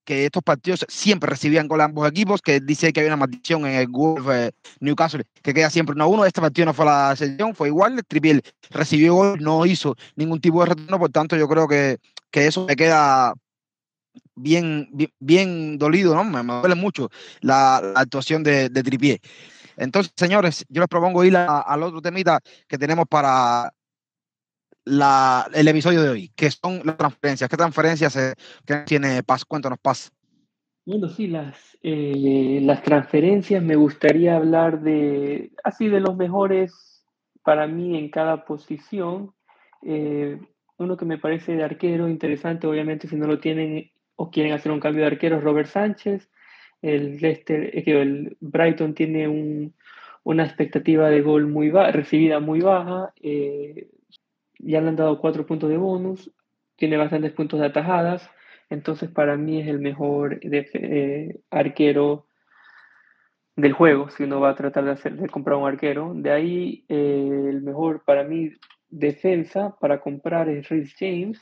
que 0.07 0.25
estos 0.25 0.41
partidos 0.41 0.85
siempre 0.87 1.29
recibían 1.29 1.67
con 1.67 1.81
ambos 1.81 2.07
equipos, 2.09 2.41
que 2.41 2.61
dice 2.61 2.93
que 2.93 3.01
hay 3.01 3.07
una 3.07 3.17
maldición 3.17 3.65
en 3.65 3.73
el 3.73 3.87
Wolf 3.89 4.25
eh, 4.31 4.51
Newcastle, 4.79 5.25
que 5.41 5.53
queda 5.53 5.69
siempre 5.69 5.95
1 5.95 6.03
a 6.03 6.07
1. 6.07 6.25
Este 6.25 6.39
partido 6.39 6.65
no 6.65 6.73
fue 6.73 6.85
la 6.85 7.11
excepción, 7.11 7.53
fue 7.53 7.67
igual. 7.67 7.97
El 7.97 8.05
Tripiel 8.05 8.41
recibió 8.69 9.15
gol, 9.15 9.37
no 9.41 9.65
hizo 9.65 9.95
ningún 10.15 10.39
tipo 10.39 10.61
de 10.61 10.67
retorno, 10.67 10.97
por 10.97 11.11
tanto, 11.11 11.35
yo 11.35 11.49
creo 11.49 11.67
que, 11.67 11.97
que 12.31 12.47
eso 12.47 12.65
me 12.65 12.77
queda 12.77 13.33
bien, 14.33 14.89
bien, 15.19 15.77
dolido, 15.77 16.15
¿no? 16.15 16.23
Me, 16.23 16.41
duele 16.61 16.75
mucho 16.75 17.09
la, 17.41 17.75
actuación 17.95 18.43
de, 18.43 18.69
de 18.69 18.83
Tripié. 18.83 19.19
Entonces, 19.75 20.13
señores, 20.15 20.65
yo 20.69 20.79
les 20.79 20.89
propongo 20.89 21.25
ir 21.25 21.35
al 21.35 21.83
otro 21.83 22.01
temita 22.01 22.39
que 22.67 22.77
tenemos 22.77 23.05
para 23.09 23.73
la, 24.87 25.49
el 25.53 25.67
episodio 25.67 26.01
de 26.01 26.09
hoy, 26.09 26.31
que 26.35 26.49
son 26.49 26.81
las 26.83 26.97
transferencias. 26.97 27.49
¿Qué 27.49 27.57
transferencias 27.57 28.35
tiene 28.85 29.23
Paz? 29.23 29.45
Cuéntanos, 29.45 29.79
Paz. 29.79 30.11
Bueno, 30.85 31.09
sí, 31.09 31.27
las, 31.27 31.77
eh, 31.83 32.59
las 32.63 32.81
transferencias 32.81 33.61
me 33.61 33.75
gustaría 33.75 34.37
hablar 34.37 34.81
de, 34.81 35.51
así 35.63 35.89
de 35.89 35.99
los 35.99 36.15
mejores 36.15 37.03
para 37.43 37.67
mí 37.67 37.97
en 37.97 38.09
cada 38.09 38.45
posición. 38.45 39.33
Eh, 39.81 40.39
uno 40.77 40.95
que 40.95 41.03
me 41.03 41.17
parece 41.17 41.57
de 41.57 41.63
arquero 41.63 42.07
interesante, 42.07 42.67
obviamente 42.67 43.09
si 43.09 43.17
no 43.17 43.27
lo 43.27 43.39
tienen 43.39 43.91
o 44.15 44.31
quieren 44.31 44.53
hacer 44.53 44.71
un 44.71 44.79
cambio 44.79 45.01
de 45.01 45.07
arquero, 45.07 45.41
Robert 45.41 45.67
Sánchez. 45.67 46.29
El, 46.81 47.17
Leicester, 47.17 47.69
el 47.89 48.37
Brighton 48.39 48.93
tiene 48.93 49.27
una 50.23 50.45
expectativa 50.45 51.09
de 51.09 51.21
gol 51.21 51.47
muy 51.47 51.69
recibida 51.69 52.39
muy 52.39 52.61
baja. 52.61 53.13
Eh, 53.21 53.89
ya 54.59 54.81
le 54.81 54.89
han 54.89 54.95
dado 54.95 55.19
cuatro 55.19 55.45
puntos 55.45 55.69
de 55.69 55.77
bonus. 55.77 56.31
Tiene 56.75 56.97
bastantes 56.97 57.31
puntos 57.33 57.59
de 57.59 57.67
atajadas. 57.67 58.29
Entonces, 58.69 59.09
para 59.09 59.37
mí 59.37 59.61
es 59.61 59.67
el 59.67 59.79
mejor 59.79 60.39
eh, 60.43 61.39
arquero 61.49 62.27
del 63.55 63.73
juego, 63.73 64.09
si 64.09 64.23
uno 64.23 64.39
va 64.39 64.51
a 64.51 64.55
tratar 64.55 64.85
de, 64.85 64.91
hacer, 64.91 65.15
de 65.15 65.29
comprar 65.29 65.57
un 65.57 65.67
arquero. 65.67 66.13
De 66.15 66.31
ahí, 66.31 66.85
eh, 66.89 67.47
el 67.49 67.61
mejor 67.61 68.03
para 68.05 68.23
mí 68.23 68.51
defensa 68.89 69.75
para 69.79 69.99
comprar 69.99 70.49
es 70.49 70.69
Rhys 70.69 70.95
James 70.97 71.41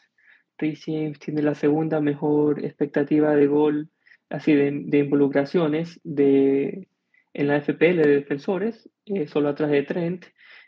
Rhys 0.57 0.84
James 0.86 1.19
tiene 1.19 1.41
la 1.41 1.55
segunda 1.55 2.00
mejor 2.00 2.63
expectativa 2.63 3.36
de 3.36 3.48
gol, 3.48 3.89
así 4.29 4.53
de, 4.53 4.98
involucraciones 4.98 6.00
de, 6.03 6.88
en 7.34 7.48
la 7.48 7.62
FPL 7.62 7.98
de 7.98 8.07
defensores, 8.07 8.89
eh, 9.05 9.27
solo 9.27 9.50
atrás 9.50 9.72
de 9.72 9.84
Trent. 9.84 10.25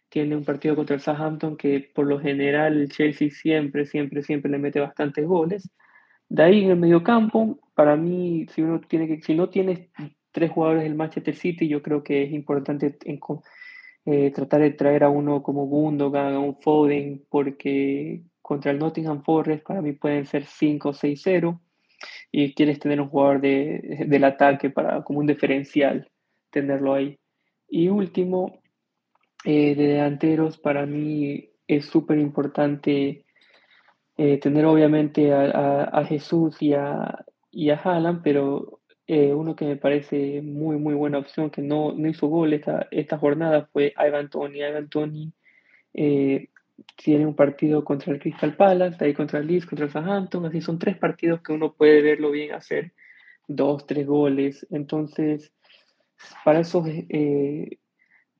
Tiene 0.09 0.35
un 0.35 0.45
partido 0.45 0.75
contra 0.75 0.95
el 0.95 1.01
Southampton 1.01 1.57
que 1.57 1.91
por 1.93 2.07
lo 2.07 2.19
general 2.19 2.77
el 2.77 2.89
Chelsea 2.89 3.29
siempre, 3.29 3.85
siempre, 3.85 4.23
siempre 4.23 4.51
le 4.51 4.57
mete 4.57 4.79
bastantes 4.79 5.25
goles. 5.25 5.69
De 6.29 6.43
ahí 6.43 6.63
en 6.63 6.71
el 6.71 6.77
mediocampo, 6.77 7.59
para 7.73 7.95
mí, 7.95 8.45
si 8.53 8.61
uno 8.61 8.81
tiene 8.81 9.07
que, 9.07 9.21
si 9.21 9.35
no 9.35 9.49
tienes 9.49 9.89
tres 10.31 10.51
jugadores 10.51 10.83
del 10.83 10.95
Manchester 10.95 11.35
City, 11.35 11.67
yo 11.67 11.81
creo 11.81 12.03
que 12.03 12.23
es 12.23 12.31
importante 12.31 12.97
eh, 14.05 14.31
tratar 14.31 14.61
de 14.61 14.71
traer 14.71 15.03
a 15.03 15.09
uno 15.09 15.41
como 15.41 15.65
Gundogan, 15.67 16.33
a 16.33 16.39
un 16.39 16.59
Foden, 16.61 17.25
porque 17.29 18.23
contra 18.41 18.71
el 18.71 18.79
Nottingham 18.79 19.23
Forest, 19.23 19.65
para 19.65 19.81
mí 19.81 19.93
pueden 19.93 20.25
ser 20.25 20.45
5 20.45 20.89
o 20.89 20.93
6-0. 20.93 21.59
Y 22.31 22.53
quieres 22.53 22.79
tener 22.79 23.01
un 23.01 23.09
jugador 23.09 23.41
de, 23.41 24.05
del 24.07 24.23
ataque 24.23 24.69
para, 24.69 25.03
como 25.03 25.19
un 25.19 25.27
diferencial, 25.27 26.09
tenerlo 26.51 26.93
ahí. 26.93 27.17
Y 27.67 27.87
último, 27.89 28.61
eh, 29.49 29.75
de 29.75 29.87
delanteros, 29.87 30.57
para 30.57 30.85
mí 30.85 31.51
es 31.69 31.85
súper 31.85 32.19
importante 32.19 33.23
eh, 34.17 34.37
tener 34.39 34.65
obviamente 34.65 35.31
a, 35.31 36.03
Jesús 36.05 36.61
y 36.61 36.73
a, 36.73 37.23
y 37.49 37.69
a 37.69 37.75
Haaland, 37.77 38.23
pero 38.23 38.81
eh, 39.07 39.33
uno 39.33 39.55
que 39.55 39.63
me 39.63 39.77
parece 39.77 40.41
muy, 40.41 40.75
muy 40.75 40.95
buena 40.95 41.19
opción, 41.19 41.49
que 41.49 41.61
no, 41.61 41.93
no 41.93 42.09
hizo 42.09 42.27
gol 42.27 42.51
esta, 42.51 42.89
esta 42.91 43.17
jornada, 43.17 43.69
fue 43.71 43.93
Ivan 44.05 44.29
Tony. 44.29 44.59
Ivan 44.59 44.89
Tony 44.89 45.31
tiene 45.93 47.25
un 47.25 47.35
partido 47.35 47.85
contra 47.85 48.11
el 48.11 48.19
Crystal 48.19 48.53
Palace, 48.53 49.01
ahí 49.05 49.13
contra 49.13 49.39
el 49.39 49.47
Leeds, 49.47 49.65
contra 49.65 49.85
el 49.85 49.93
Southampton, 49.93 50.45
así 50.45 50.59
son 50.59 50.77
tres 50.77 50.97
partidos 50.97 51.41
que 51.41 51.53
uno 51.53 51.71
puede 51.71 52.01
verlo 52.01 52.31
bien 52.31 52.51
hacer 52.51 52.91
dos, 53.47 53.87
tres 53.87 54.05
goles. 54.05 54.67
Entonces, 54.71 55.53
para 56.43 56.59
esos, 56.59 56.85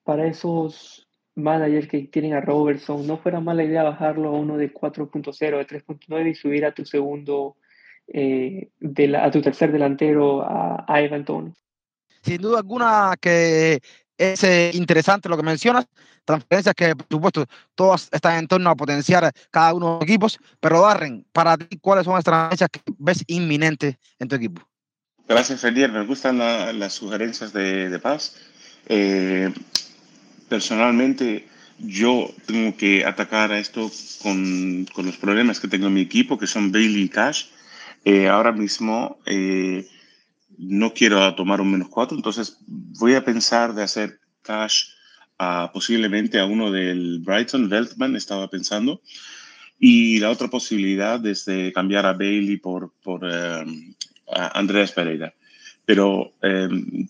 para 0.07 0.25
esos 0.25 1.05
managers 1.35 1.89
que 1.89 2.03
tienen 2.03 2.33
a 2.33 2.39
Robertson, 2.39 3.05
no 3.05 3.17
fuera 3.17 3.41
mala 3.41 3.65
idea 3.65 3.83
bajarlo 3.83 4.29
a 4.29 4.39
uno 4.39 4.55
de 4.55 4.73
4.0, 4.73 5.35
de 5.37 5.67
3.9 5.67 6.31
y 6.31 6.33
subir 6.33 6.65
a 6.65 6.71
tu 6.71 6.85
segundo, 6.85 7.57
eh, 8.07 8.69
de 8.79 9.07
la, 9.09 9.25
a 9.25 9.31
tu 9.31 9.41
tercer 9.41 9.69
delantero, 9.69 10.43
a, 10.43 10.85
a 10.87 11.01
Evan 11.01 11.25
Tony. 11.25 11.53
Sin 12.21 12.41
duda 12.41 12.59
alguna 12.59 13.15
que 13.19 13.81
es 14.17 14.43
eh, 14.45 14.71
interesante 14.75 15.27
lo 15.27 15.35
que 15.35 15.43
mencionas, 15.43 15.87
transferencias 16.23 16.73
que 16.73 16.95
por 16.95 17.07
supuesto 17.11 17.45
todas 17.75 18.07
están 18.09 18.39
en 18.39 18.47
torno 18.47 18.69
a 18.69 18.75
potenciar 18.77 19.29
cada 19.51 19.73
uno 19.73 19.87
de 19.87 19.93
los 19.95 20.03
equipos, 20.03 20.39
pero 20.61 20.83
Darren, 20.83 21.25
para 21.33 21.57
ti, 21.57 21.77
¿cuáles 21.81 22.05
son 22.05 22.15
las 22.15 22.23
transferencias 22.23 22.69
que 22.69 22.79
ves 22.97 23.25
inminentes 23.27 23.97
en 24.19 24.29
tu 24.29 24.37
equipo? 24.37 24.61
Gracias, 25.27 25.59
Felier. 25.59 25.91
Me 25.91 26.05
gustan 26.05 26.37
la, 26.37 26.71
las 26.71 26.93
sugerencias 26.93 27.51
de, 27.51 27.89
de 27.89 27.99
Paz. 27.99 28.37
Eh, 28.87 29.51
personalmente, 30.47 31.47
yo 31.79 32.33
tengo 32.45 32.75
que 32.75 33.05
atacar 33.05 33.51
a 33.51 33.59
esto 33.59 33.91
con, 34.21 34.85
con, 34.93 35.05
los 35.05 35.17
problemas 35.17 35.59
que 35.59 35.67
tengo 35.67 35.87
en 35.87 35.93
mi 35.93 36.01
equipo, 36.01 36.37
que 36.37 36.47
son 36.47 36.71
Bailey 36.71 37.03
y 37.03 37.09
Cash. 37.09 37.45
Eh, 38.05 38.27
ahora 38.27 38.51
mismo 38.51 39.19
eh, 39.25 39.87
no 40.57 40.93
quiero 40.93 41.35
tomar 41.35 41.61
un 41.61 41.71
menos 41.71 41.89
cuatro, 41.89 42.15
entonces 42.17 42.57
voy 42.67 43.15
a 43.15 43.23
pensar 43.23 43.73
de 43.73 43.83
hacer 43.83 44.19
Cash 44.41 44.85
a, 45.37 45.71
posiblemente 45.73 46.39
a 46.39 46.45
uno 46.45 46.71
del 46.71 47.19
Brighton, 47.19 47.69
Veltman, 47.69 48.15
estaba 48.15 48.49
pensando. 48.49 49.01
Y 49.79 50.19
la 50.19 50.31
otra 50.31 50.47
posibilidad 50.47 51.23
es 51.25 51.45
de 51.45 51.71
cambiar 51.71 52.05
a 52.07 52.13
Bailey 52.13 52.57
por, 52.57 52.91
por 53.03 53.23
um, 53.23 53.93
a 54.33 54.57
Andrés 54.57 54.91
Pereira. 54.91 55.33
Pero 55.85 56.33
um, 56.41 57.07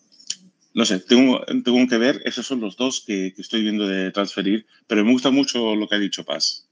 no 0.77 0.85
sé, 0.85 0.99
tengo, 0.99 1.43
tengo 1.43 1.87
que 1.89 1.97
ver, 1.97 2.21
esos 2.23 2.45
son 2.45 2.61
los 2.61 2.77
dos 2.77 3.03
que, 3.03 3.33
que, 3.33 3.41
estoy 3.41 3.63
viendo 3.63 3.87
de 3.87 4.11
transferir, 4.11 4.67
pero 4.85 5.03
me 5.03 5.11
gusta 5.11 5.31
mucho 5.31 5.75
lo 5.75 5.87
que 5.87 5.95
ha 5.95 5.97
dicho 5.97 6.23
Paz. 6.23 6.69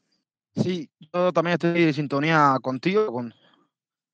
Sí, 0.56 0.88
yo 1.12 1.34
también 1.34 1.54
estoy 1.54 1.82
en 1.82 1.94
sintonía 1.96 2.56
contigo, 2.62 3.12
con, 3.12 3.34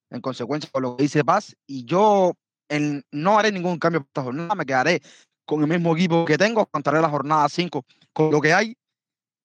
en 0.10 0.22
consecuencia 0.22 0.70
con 0.72 0.84
lo 0.84 0.96
que 0.96 1.04
dice 1.04 1.26
Paz, 1.26 1.58
y 1.68 1.84
yo 1.84 2.32
en, 2.70 3.04
no 3.12 3.38
haré 3.38 3.52
ningún 3.52 3.78
cambio 3.80 4.06
esta 4.08 4.24
jornada, 4.24 4.56
me 4.56 4.66
quedaré 4.66 5.02
con 5.44 5.62
el 5.62 5.68
mismo 5.68 5.94
equipo 5.94 6.24
que 6.24 6.38
tengo, 6.38 6.66
contaré 6.68 7.02
la 7.02 7.10
jornada 7.10 7.50
5 7.50 7.86
con 8.14 8.32
lo 8.32 8.40
que 8.40 8.54
hay. 8.54 8.78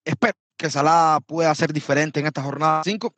Espero 0.05 0.35
que 0.57 0.71
Salah 0.71 1.19
pueda 1.27 1.53
ser 1.57 1.73
diferente 1.73 2.21
en 2.21 2.27
esta 2.27 2.45
jornada 2.45 2.83
5, 2.85 3.13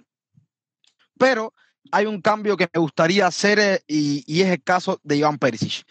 pero 1.18 1.52
hay 1.92 2.06
un 2.06 2.22
cambio 2.22 2.56
que 2.56 2.70
me 2.72 2.80
gustaría 2.80 3.26
hacer 3.26 3.58
eh, 3.58 3.82
y, 3.86 4.24
y, 4.26 4.40
es 4.40 4.48
el 4.48 4.62
caso 4.62 4.98
de 5.02 5.16
Iván 5.16 5.36
Perisic, 5.36 5.84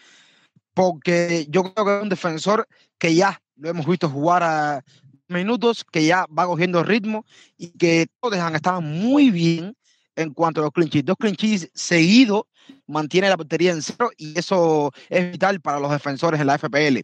porque 0.78 1.44
yo 1.50 1.64
creo 1.64 1.84
que 1.84 1.96
es 1.96 2.02
un 2.04 2.08
defensor 2.08 2.68
que 2.98 3.12
ya 3.12 3.42
lo 3.56 3.68
hemos 3.68 3.84
visto 3.84 4.08
jugar 4.08 4.44
a 4.44 4.84
minutos, 5.26 5.84
que 5.84 6.06
ya 6.06 6.24
va 6.26 6.46
cogiendo 6.46 6.84
ritmo 6.84 7.26
y 7.56 7.70
que 7.70 8.06
todos 8.20 8.38
han 8.38 8.54
estado 8.54 8.80
muy 8.80 9.32
bien 9.32 9.76
en 10.14 10.32
cuanto 10.32 10.60
a 10.60 10.64
los 10.64 10.72
clinches. 10.72 11.04
Dos 11.04 11.16
clinches 11.18 11.68
seguidos 11.74 12.44
mantiene 12.86 13.28
la 13.28 13.34
batería 13.34 13.72
en 13.72 13.82
cero 13.82 14.10
y 14.16 14.38
eso 14.38 14.92
es 15.08 15.32
vital 15.32 15.60
para 15.60 15.80
los 15.80 15.90
defensores 15.90 16.40
en 16.40 16.46
la 16.46 16.56
FPL. 16.56 16.98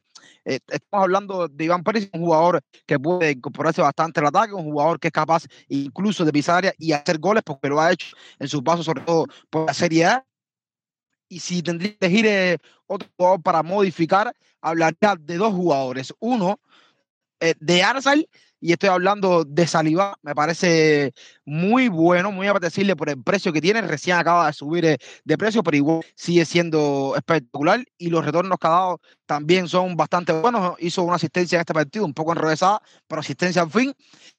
Eh, 0.44 0.60
estamos 0.68 1.02
hablando 1.02 1.48
de 1.48 1.64
Iván 1.64 1.82
Pérez, 1.82 2.08
un 2.12 2.20
jugador 2.20 2.60
que 2.86 3.00
puede 3.00 3.32
incorporarse 3.32 3.82
bastante 3.82 4.20
al 4.20 4.26
ataque, 4.26 4.52
un 4.52 4.62
jugador 4.62 5.00
que 5.00 5.08
es 5.08 5.12
capaz 5.12 5.46
incluso 5.66 6.24
de 6.24 6.30
pisar 6.30 6.58
área 6.58 6.74
y 6.78 6.92
hacer 6.92 7.18
goles 7.18 7.42
porque 7.44 7.68
lo 7.68 7.80
ha 7.80 7.90
hecho 7.90 8.14
en 8.38 8.46
su 8.46 8.62
paso, 8.62 8.84
sobre 8.84 9.02
todo 9.02 9.26
por 9.50 9.66
la 9.66 9.74
Serie 9.74 10.04
A. 10.04 10.24
Y 11.34 11.40
si 11.40 11.64
tendría 11.64 11.90
que 11.96 12.06
elegir 12.06 12.26
eh, 12.26 12.58
otro 12.86 13.08
jugador 13.16 13.42
para 13.42 13.64
modificar, 13.64 14.32
hablaría 14.60 15.16
de 15.18 15.36
dos 15.36 15.52
jugadores. 15.52 16.14
Uno, 16.20 16.60
eh, 17.40 17.54
de 17.58 17.82
Arsenal 17.82 18.28
y 18.60 18.72
estoy 18.72 18.88
hablando 18.88 19.44
de 19.44 19.66
Saliba, 19.66 20.16
me 20.22 20.32
parece 20.32 21.12
muy 21.44 21.88
bueno, 21.88 22.30
muy 22.30 22.46
apetecible 22.46 22.94
por 22.94 23.08
el 23.08 23.20
precio 23.20 23.52
que 23.52 23.60
tiene, 23.60 23.82
recién 23.82 24.16
acaba 24.16 24.46
de 24.46 24.52
subir 24.52 24.84
eh, 24.84 24.98
de 25.24 25.36
precio, 25.36 25.64
pero 25.64 25.76
igual 25.76 26.02
sigue 26.14 26.44
siendo 26.44 27.14
espectacular 27.16 27.84
y 27.98 28.10
los 28.10 28.24
retornos 28.24 28.56
que 28.56 28.66
ha 28.68 28.70
dado 28.70 29.00
también 29.26 29.68
son 29.68 29.96
bastante 29.96 30.32
buenos, 30.32 30.76
hizo 30.78 31.02
una 31.02 31.16
asistencia 31.16 31.56
en 31.56 31.60
este 31.62 31.74
partido, 31.74 32.04
un 32.04 32.14
poco 32.14 32.30
enrevesada, 32.30 32.80
pero 33.08 33.20
asistencia 33.20 33.60
al 33.60 33.72
fin. 33.72 33.92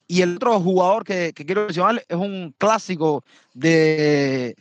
Y 0.08 0.22
el 0.22 0.38
otro 0.38 0.62
jugador 0.62 1.04
que, 1.04 1.34
que 1.34 1.46
quiero 1.46 1.66
mencionar 1.66 2.04
es 2.08 2.18
un 2.18 2.56
clásico 2.58 3.26
de, 3.54 4.56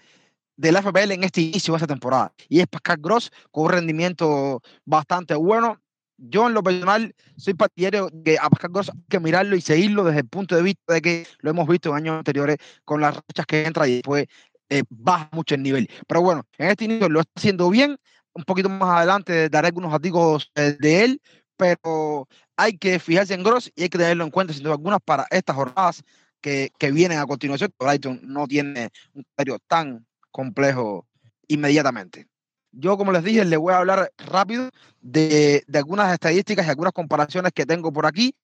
de 0.56 0.72
la 0.72 0.82
FPL 0.82 1.12
en 1.12 1.24
este 1.24 1.40
inicio 1.40 1.74
de 1.74 1.78
esta 1.78 1.86
temporada. 1.86 2.32
Y 2.48 2.60
es 2.60 2.66
Pascal 2.66 2.98
Gross 3.00 3.30
con 3.50 3.64
un 3.64 3.72
rendimiento 3.72 4.62
bastante 4.84 5.34
bueno 5.34 5.80
yo 6.16 6.46
en 6.46 6.54
lo 6.54 6.62
personal 6.62 7.14
soy 7.36 7.54
partidario 7.54 8.08
de 8.12 8.38
a 8.38 8.48
Pascal 8.48 8.70
Gross 8.72 8.90
hay 8.90 9.02
que 9.08 9.20
mirarlo 9.20 9.56
y 9.56 9.60
seguirlo 9.60 10.04
desde 10.04 10.20
el 10.20 10.28
punto 10.28 10.56
de 10.56 10.62
vista 10.62 10.94
de 10.94 11.02
que 11.02 11.26
lo 11.40 11.50
hemos 11.50 11.68
visto 11.68 11.90
en 11.90 11.96
años 11.96 12.18
anteriores 12.18 12.58
con 12.84 13.00
las 13.00 13.16
rachas 13.16 13.46
que 13.46 13.64
entra 13.64 13.88
y 13.88 13.94
después 13.94 14.26
eh, 14.70 14.82
baja 14.88 15.28
mucho 15.32 15.54
el 15.54 15.62
nivel. 15.62 15.88
Pero 16.06 16.22
bueno, 16.22 16.46
en 16.58 16.70
este 16.70 16.84
inicio 16.84 17.08
lo 17.08 17.20
está 17.20 17.32
haciendo 17.36 17.68
bien. 17.70 17.96
Un 18.32 18.44
poquito 18.44 18.68
más 18.68 18.96
adelante 18.98 19.48
daré 19.48 19.68
algunos 19.68 19.92
artículos 19.92 20.50
eh, 20.54 20.76
de 20.78 21.04
él, 21.04 21.22
pero 21.56 22.28
hay 22.56 22.78
que 22.78 22.98
fijarse 22.98 23.34
en 23.34 23.42
Gross 23.42 23.70
y 23.74 23.82
hay 23.84 23.88
que 23.88 23.98
tenerlo 23.98 24.24
en 24.24 24.30
cuenta, 24.30 24.52
sin 24.52 24.62
duda 24.62 24.74
alguna, 24.74 24.98
para 24.98 25.26
estas 25.30 25.56
jornadas 25.56 26.02
que, 26.40 26.70
que 26.78 26.90
vienen 26.90 27.18
a 27.18 27.26
continuación. 27.26 27.72
Brighton 27.78 28.20
no 28.22 28.46
tiene 28.46 28.90
un 29.14 29.24
calendario 29.36 29.58
tan 29.68 30.06
complejo 30.34 31.06
inmediatamente. 31.46 32.26
Yo, 32.72 32.96
como 32.96 33.12
les 33.12 33.22
dije, 33.22 33.44
les 33.44 33.58
voy 33.58 33.72
a 33.72 33.78
hablar 33.78 34.10
rápido 34.18 34.68
de, 35.00 35.62
de, 35.68 35.78
algunas 35.78 36.12
estadísticas 36.12 36.66
y 36.66 36.70
algunas 36.70 36.92
comparaciones 36.92 37.52
que 37.52 37.64
tengo 37.64 37.92
por 37.92 38.04
aquí. 38.04 38.34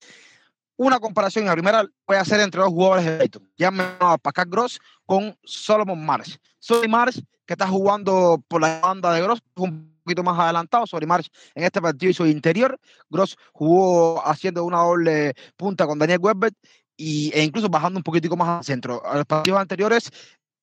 Una 0.76 1.00
comparación, 1.00 1.46
la 1.46 1.52
primera 1.52 1.84
voy 2.06 2.16
a 2.16 2.20
hacer 2.20 2.38
entre 2.38 2.60
dos 2.60 2.70
jugadores 2.70 3.04
de 3.04 3.16
Brighton. 3.16 3.50
Ya 3.56 3.72
me 3.72 3.82
a 3.98 4.16
Pascal 4.18 4.46
Gross 4.48 4.78
con 5.04 5.36
Solomon 5.42 6.06
Marsh. 6.06 6.36
Solomon 6.60 6.90
Marsh, 6.92 7.18
que 7.44 7.54
está 7.54 7.66
jugando 7.66 8.40
por 8.46 8.60
la 8.60 8.78
banda 8.78 9.12
de 9.12 9.22
Gross, 9.22 9.42
un 9.56 9.92
poquito 10.04 10.22
más 10.22 10.38
adelantado. 10.38 10.86
Solomon 10.86 11.08
Marsh 11.08 11.26
en 11.56 11.64
este 11.64 11.82
partido 11.82 12.10
hizo 12.10 12.24
interior. 12.24 12.78
Gross 13.08 13.36
jugó 13.52 14.24
haciendo 14.24 14.62
una 14.64 14.78
doble 14.78 15.34
punta 15.56 15.88
con 15.88 15.98
Daniel 15.98 16.20
Webber 16.22 16.52
y, 16.96 17.32
e 17.34 17.42
incluso 17.42 17.68
bajando 17.68 17.98
un 17.98 18.04
poquitico 18.04 18.36
más 18.36 18.48
al 18.48 18.64
centro. 18.64 19.04
A 19.04 19.16
los 19.16 19.26
partidos 19.26 19.58
anteriores 19.58 20.10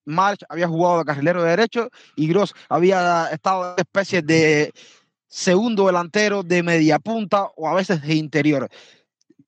March 0.07 0.39
había 0.49 0.67
jugado 0.67 0.99
de 0.99 1.05
carrilero 1.05 1.43
de 1.43 1.49
derecho 1.49 1.89
y 2.15 2.27
Gross 2.27 2.53
había 2.69 3.29
estado 3.31 3.73
en 3.73 3.79
especie 3.79 4.21
de 4.21 4.71
segundo 5.27 5.85
delantero 5.85 6.43
de 6.43 6.63
media 6.63 6.97
punta 6.97 7.43
o 7.55 7.67
a 7.67 7.73
veces 7.73 8.01
de 8.01 8.15
interior. 8.15 8.69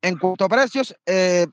En 0.01 0.18
cuanto 0.18 0.46
a 0.46 0.50
precios, 0.50 0.94
eh, 1.06 1.48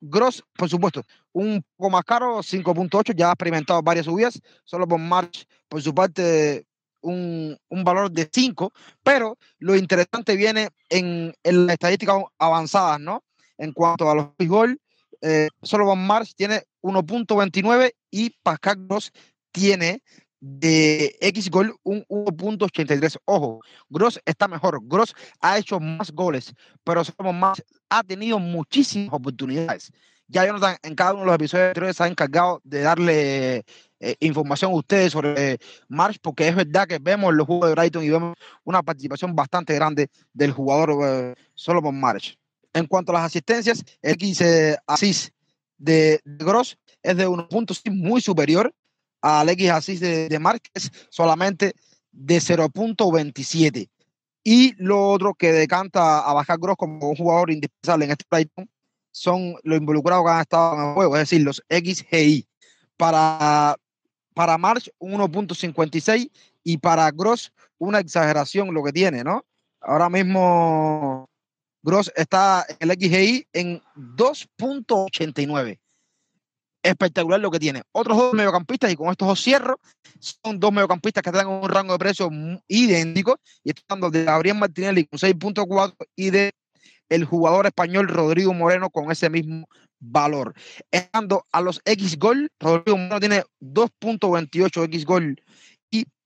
Gross, 0.00 0.42
por 0.56 0.68
supuesto, 0.68 1.02
un 1.32 1.62
poco 1.76 1.90
más 1.90 2.04
caro, 2.04 2.38
5.8, 2.38 3.14
ya 3.14 3.28
ha 3.28 3.32
experimentado 3.32 3.82
varias 3.82 4.06
subidas, 4.06 4.40
solo 4.64 4.88
por 4.88 4.98
March, 4.98 5.44
por 5.68 5.82
su 5.82 5.94
parte, 5.94 6.66
un, 7.00 7.56
un 7.68 7.84
valor 7.84 8.10
de 8.10 8.28
5, 8.32 8.72
pero 9.02 9.36
lo 9.58 9.76
interesante 9.76 10.36
viene 10.36 10.68
en, 10.88 11.34
en 11.42 11.66
las 11.66 11.74
estadísticas 11.74 12.22
avanzadas, 12.38 13.00
¿no? 13.00 13.24
En 13.58 13.72
cuanto 13.72 14.08
a 14.08 14.14
los 14.14 14.28
gol, 14.38 14.80
eh, 15.20 15.48
Solomon 15.62 16.06
March 16.06 16.34
tiene 16.34 16.64
1.29 16.82 17.92
y 18.10 18.30
Pascal 18.42 18.76
Gross 18.86 19.12
tiene 19.52 20.02
de 20.40 21.16
X 21.20 21.50
gol 21.50 21.74
un 21.82 22.04
1.83. 22.08 23.18
Ojo, 23.24 23.60
Gross 23.88 24.20
está 24.24 24.48
mejor. 24.48 24.80
Gross 24.82 25.14
ha 25.40 25.58
hecho 25.58 25.80
más 25.80 26.12
goles, 26.12 26.54
pero 26.84 27.04
Solomon 27.04 27.40
March 27.40 27.62
ha 27.88 28.02
tenido 28.02 28.38
muchísimas 28.38 29.12
oportunidades. 29.12 29.92
Ya 30.28 30.44
Jonathan 30.44 30.76
en 30.82 30.94
cada 30.94 31.14
uno 31.14 31.22
de 31.22 31.26
los 31.26 31.34
episodios 31.36 31.68
anteriores 31.68 31.96
se 31.96 32.04
ha 32.04 32.06
encargado 32.06 32.60
de 32.62 32.82
darle 32.82 33.64
eh, 34.00 34.16
información 34.20 34.72
a 34.72 34.74
ustedes 34.74 35.12
sobre 35.12 35.52
eh, 35.52 35.58
March, 35.88 36.18
porque 36.22 36.48
es 36.48 36.54
verdad 36.54 36.86
que 36.86 36.98
vemos 36.98 37.34
los 37.34 37.46
juegos 37.46 37.68
de 37.68 37.74
Brighton 37.74 38.04
y 38.04 38.10
vemos 38.10 38.36
una 38.62 38.82
participación 38.82 39.34
bastante 39.34 39.74
grande 39.74 40.08
del 40.34 40.52
jugador 40.52 40.98
eh, 41.02 41.34
Solomon 41.54 41.98
March. 41.98 42.38
En 42.72 42.86
cuanto 42.86 43.12
a 43.12 43.16
las 43.16 43.24
asistencias, 43.24 43.84
el 44.02 44.16
15 44.16 44.78
asís 44.86 45.32
de, 45.78 46.20
de 46.24 46.44
Gross 46.44 46.78
es 47.02 47.16
de 47.16 47.26
1.6 47.28 47.92
muy 47.92 48.20
superior 48.20 48.74
al 49.20 49.48
X 49.48 49.70
asís 49.70 50.00
de, 50.00 50.28
de 50.28 50.38
Márquez, 50.38 50.90
solamente 51.10 51.74
de 52.12 52.38
0.27. 52.38 53.88
Y 54.44 54.74
lo 54.82 55.08
otro 55.08 55.34
que 55.34 55.52
decanta 55.52 56.20
a 56.20 56.32
bajar 56.32 56.58
Gross 56.58 56.76
como 56.76 57.10
un 57.10 57.16
jugador 57.16 57.50
indispensable 57.50 58.04
en 58.04 58.12
este 58.12 58.24
Brighton 58.30 58.68
son 59.10 59.54
los 59.62 59.78
involucrados 59.78 60.24
que 60.24 60.30
han 60.30 60.40
estado 60.40 60.74
en 60.74 60.88
el 60.88 60.94
juego, 60.94 61.16
es 61.16 61.22
decir, 61.22 61.42
los 61.42 61.62
XGI. 61.68 62.46
Para, 62.96 63.76
para 64.34 64.58
March, 64.58 64.90
1.56 64.98 66.30
y 66.64 66.78
para 66.78 67.10
Gross, 67.10 67.52
una 67.78 68.00
exageración 68.00 68.74
lo 68.74 68.82
que 68.82 68.92
tiene, 68.92 69.22
¿no? 69.22 69.44
Ahora 69.80 70.08
mismo 70.08 71.17
Gross 71.82 72.12
está 72.16 72.66
en 72.68 72.90
el 72.90 72.96
XGI 72.98 73.46
en 73.52 73.82
2.89. 73.96 75.78
Espectacular 76.82 77.40
lo 77.40 77.50
que 77.50 77.58
tiene. 77.58 77.82
Otros 77.92 78.16
dos 78.16 78.34
mediocampistas, 78.34 78.92
y 78.92 78.96
con 78.96 79.10
estos 79.10 79.28
dos 79.28 79.42
cierro, 79.42 79.80
son 80.20 80.60
dos 80.60 80.72
mediocampistas 80.72 81.22
que 81.22 81.30
están 81.30 81.46
en 81.46 81.52
un 81.52 81.68
rango 81.68 81.92
de 81.92 81.98
precio 81.98 82.30
idéntico. 82.68 83.38
Y 83.64 83.70
están 83.70 84.00
de 84.00 84.24
Gabriel 84.24 84.56
Martinelli 84.56 85.06
con 85.06 85.18
6.4 85.18 85.94
y 86.16 86.30
de 86.30 86.52
el 87.08 87.24
jugador 87.24 87.66
español 87.66 88.08
Rodrigo 88.08 88.54
Moreno 88.54 88.90
con 88.90 89.10
ese 89.10 89.30
mismo 89.30 89.66
valor. 89.98 90.54
Estando 90.90 91.46
a 91.52 91.60
los 91.60 91.80
X 91.84 92.18
gol, 92.18 92.50
Rodrigo 92.60 92.96
Moreno 92.96 93.20
tiene 93.20 93.42
2.28 93.60 94.84
X 94.84 95.04
gol 95.04 95.36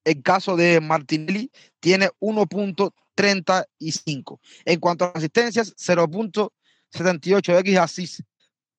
el 0.05 0.23
caso 0.23 0.57
de 0.57 0.81
Martinelli 0.81 1.51
tiene 1.81 2.11
1.35. 2.21 4.41
En 4.65 4.81
cuanto 4.81 5.05
a 5.05 5.13
asistencias, 5.15 5.75
0.78 5.77 7.59
X 7.61 7.79
así 7.79 8.09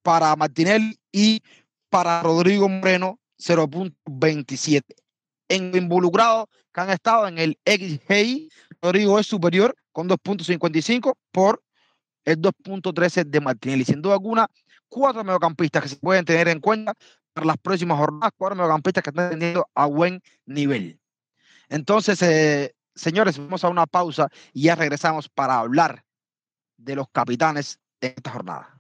para 0.02 0.36
Martinelli 0.36 0.98
y 1.12 1.42
para 1.90 2.22
Rodrigo 2.22 2.68
Moreno 2.70 3.20
0.27. 3.40 4.84
En 5.50 5.76
involucrados 5.76 6.46
que 6.74 6.82
han 6.82 6.90
estado 6.90 7.28
en 7.28 7.38
el 7.38 7.60
XGI, 7.66 8.50
Rodrigo 8.82 9.20
es 9.20 9.28
superior 9.28 9.76
con 9.92 10.10
2.55 10.10 11.14
por 11.32 11.62
el 12.26 12.42
2.13 12.42 13.26
de 13.26 13.42
Martinelli. 13.42 13.86
Sin 13.86 14.02
duda 14.02 14.14
alguna, 14.14 14.48
cuatro 14.88 15.24
mediocampistas 15.24 15.84
que 15.84 15.90
se 15.90 15.98
pueden 15.98 16.26
tener 16.26 16.48
en 16.48 16.60
cuenta 16.60 16.94
para 17.34 17.48
las 17.48 17.58
próximas 17.58 17.98
jornadas, 17.98 18.32
cuatro 18.38 18.56
mediocampistas 18.56 19.04
que 19.04 19.10
están 19.10 19.30
teniendo 19.30 19.68
a 19.74 19.86
buen 19.86 20.22
nivel. 20.46 21.00
Entonces, 21.70 22.22
eh, 22.22 22.76
señores, 22.96 23.38
vamos 23.38 23.64
a 23.64 23.70
una 23.70 23.86
pausa 23.86 24.30
y 24.54 24.64
ya 24.64 24.76
regresamos 24.76 25.30
para 25.30 25.60
hablar 25.60 26.04
de 26.78 26.96
los 26.96 27.08
capitanes 27.12 27.80
de 28.02 28.14
esta 28.16 28.32
jornada. 28.32 28.80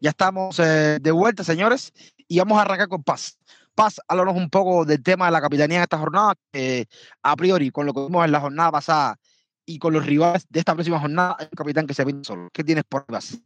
Ya 0.00 0.10
estamos 0.10 0.58
eh, 0.58 0.98
de 1.00 1.10
vuelta, 1.10 1.44
señores, 1.44 1.92
y 2.28 2.38
vamos 2.38 2.58
a 2.58 2.62
arrancar 2.62 2.88
con 2.88 3.02
Paz. 3.02 3.38
Paz, 3.74 4.00
háblanos 4.06 4.36
un 4.36 4.50
poco 4.50 4.84
del 4.84 5.02
tema 5.02 5.26
de 5.26 5.32
la 5.32 5.40
capitanía 5.40 5.78
en 5.78 5.82
esta 5.82 5.98
jornada, 5.98 6.34
que 6.52 6.86
a 7.22 7.34
priori, 7.36 7.70
con 7.70 7.86
lo 7.86 7.94
que 7.94 8.02
vimos 8.02 8.24
en 8.24 8.32
la 8.32 8.40
jornada 8.40 8.70
pasada 8.70 9.16
y 9.66 9.78
con 9.78 9.92
los 9.92 10.06
rivales 10.06 10.46
de 10.50 10.60
esta 10.60 10.74
próxima 10.74 11.00
jornada, 11.00 11.36
un 11.40 11.56
capitán 11.56 11.86
que 11.86 11.94
se 11.94 12.04
viene 12.04 12.24
solo. 12.24 12.48
¿Qué 12.52 12.64
tienes 12.64 12.84
por 12.84 13.06
Paz? 13.06 13.40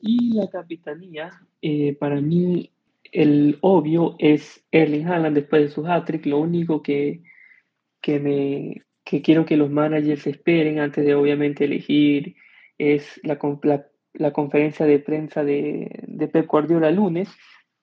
Y 0.00 0.34
la 0.34 0.48
capitanía, 0.48 1.30
eh, 1.62 1.96
para 1.98 2.20
mí, 2.20 2.70
el 3.12 3.58
obvio 3.62 4.16
es 4.18 4.64
Erling 4.70 5.06
Haaland 5.06 5.36
después 5.36 5.62
de 5.62 5.68
su 5.70 5.86
hat-trick. 5.86 6.26
Lo 6.26 6.38
único 6.38 6.82
que, 6.82 7.22
que, 8.00 8.20
me, 8.20 8.82
que 9.04 9.22
quiero 9.22 9.46
que 9.46 9.56
los 9.56 9.70
managers 9.70 10.26
esperen 10.26 10.78
antes 10.78 11.04
de 11.04 11.14
obviamente 11.14 11.64
elegir 11.64 12.36
es 12.78 13.20
la, 13.22 13.38
la 14.12 14.32
conferencia 14.32 14.84
de 14.86 14.98
prensa 14.98 15.44
de, 15.44 16.04
de 16.06 16.28
Pep 16.28 16.46
Guardiola 16.46 16.90
lunes 16.90 17.28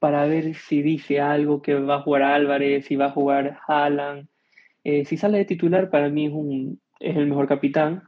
para 0.04 0.26
ver 0.26 0.54
si 0.56 0.82
dice 0.82 1.22
algo 1.22 1.62
que 1.62 1.76
va 1.76 1.96
a 1.96 2.02
jugar 2.02 2.24
Álvarez, 2.24 2.86
si 2.86 2.98
va 2.98 3.06
a 3.06 3.12
jugar 3.12 3.60
Haaland. 3.66 4.28
Eh, 4.84 5.06
si 5.06 5.16
sale 5.16 5.38
de 5.38 5.46
titular, 5.46 5.90
para 5.90 6.10
mí 6.10 6.26
es, 6.26 6.34
un, 6.34 6.82
es 7.04 7.18
el 7.18 7.28
mejor 7.28 7.48
capitán. 7.48 8.04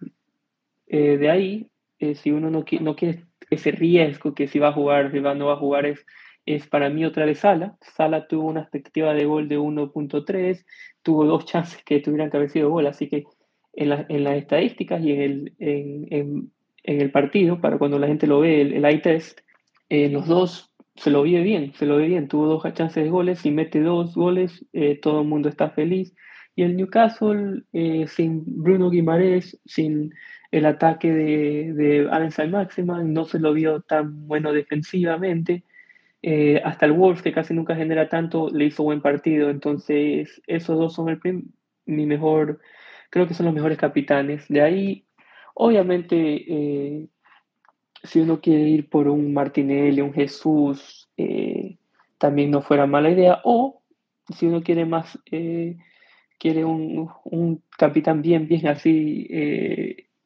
Eh, 0.88 1.18
de 1.18 1.30
ahí, 1.30 1.68
eh, 2.00 2.16
si 2.16 2.32
uno 2.32 2.50
no, 2.50 2.66
no 2.82 2.96
quiere 2.96 3.26
ese 3.50 3.72
riesgo 3.72 4.34
que 4.34 4.48
si 4.48 4.60
va 4.60 4.70
a 4.70 4.74
jugar, 4.74 5.12
si 5.12 5.20
va, 5.20 5.36
no 5.36 5.48
va 5.48 5.54
a 5.54 5.58
jugar, 5.58 5.86
es, 5.86 6.06
es 6.46 6.68
para 6.68 6.90
mí 6.90 7.06
otra 7.06 7.26
vez 7.26 7.40
Sala. 7.40 7.78
Sala 7.82 8.28
tuvo 8.28 8.48
una 8.48 8.62
expectativa 8.62 9.14
de 9.14 9.26
gol 9.26 9.48
de 9.48 9.58
1.3, 9.60 10.66
tuvo 11.02 11.26
dos 11.26 11.46
chances 11.52 11.84
que 11.84 12.00
tuvieran 12.00 12.30
que 12.32 12.38
haber 12.38 12.66
gol, 12.66 12.88
así 12.88 13.08
que 13.10 13.26
en, 13.74 14.06
en 14.10 14.24
las 14.24 14.38
estadísticas 14.38 15.04
y 15.04 15.12
en, 15.12 15.22
el, 15.22 15.54
en, 15.60 16.08
en 16.12 16.52
en 16.86 17.02
el 17.02 17.12
partido, 17.12 17.60
para 17.60 17.78
cuando 17.78 18.00
la 18.00 18.08
gente 18.08 18.28
lo 18.28 18.40
ve, 18.40 18.62
el, 18.62 18.74
el 18.74 18.86
eye 18.86 19.00
test, 19.00 19.40
eh, 19.90 20.10
los 20.10 20.28
dos 20.28 20.72
se 20.96 21.10
lo 21.10 21.24
ve 21.24 21.42
bien, 21.42 21.74
se 21.74 21.86
lo 21.86 21.98
ve 21.98 22.08
bien, 22.08 22.28
tuvo 22.28 22.46
dos 22.46 22.64
chances 22.74 23.04
de 23.04 23.10
goles 23.10 23.46
y 23.46 23.52
mete 23.52 23.82
dos 23.82 24.16
goles, 24.16 24.66
eh, 24.72 24.98
todo 25.02 25.22
el 25.22 25.28
mundo 25.28 25.50
está 25.50 25.72
feliz. 25.72 26.16
Y 26.56 26.64
el 26.64 26.78
Newcastle, 26.78 27.64
eh, 27.74 28.06
sin 28.08 28.44
Bruno 28.46 28.90
Guimaraes, 28.90 29.60
sin 29.66 30.14
el 30.52 30.66
ataque 30.66 31.12
de, 31.12 31.74
de 31.74 32.08
Allen 32.10 32.52
Maximan, 32.52 33.14
no 33.14 33.26
se 33.26 33.40
lo 33.40 33.54
vio 33.54 33.82
tan 33.82 34.28
bueno 34.28 34.54
defensivamente. 34.54 35.64
hasta 36.64 36.86
el 36.86 36.94
Wolves, 36.94 37.22
que 37.22 37.34
casi 37.34 37.54
nunca 37.54 37.76
genera 37.76 38.10
tanto, 38.10 38.50
le 38.50 38.66
hizo 38.66 38.84
buen 38.84 39.02
partido. 39.02 39.50
Entonces, 39.50 40.42
esos 40.48 40.78
dos 40.78 40.94
son 40.94 41.10
el 41.10 41.20
mi 41.86 42.06
mejor, 42.06 42.60
creo 43.10 43.28
que 43.28 43.34
son 43.34 43.46
los 43.48 43.56
mejores 43.56 43.78
capitanes. 43.78 44.48
De 44.48 44.62
ahí, 44.62 45.06
Obviamente, 45.56 46.18
eh, 46.18 47.08
si 48.04 48.20
uno 48.20 48.42
quiere 48.42 48.64
ir 48.64 48.90
por 48.90 49.08
un 49.08 49.34
Martinelli, 49.34 50.02
un 50.02 50.14
Jesús, 50.14 51.10
eh, 51.18 51.78
también 52.18 52.52
no 52.52 52.62
fuera 52.62 52.86
mala 52.86 53.10
idea. 53.10 53.42
O 53.46 53.82
si 54.36 54.46
uno 54.48 54.62
quiere 54.62 54.86
más, 54.86 55.18
eh, 55.32 55.78
quiere 56.40 56.66
un, 56.66 57.62
capitán 57.78 58.22
bien, 58.22 58.48
bien 58.48 58.68
así, 58.68 59.28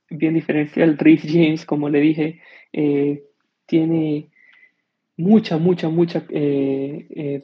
bien 0.09 0.33
diferencial, 0.33 0.97
Rhys 0.97 1.23
James, 1.25 1.65
como 1.65 1.89
le 1.89 1.99
dije, 2.01 2.41
tiene 3.65 4.29
mucha, 5.17 5.57
mucha, 5.57 5.89
mucha 5.89 6.25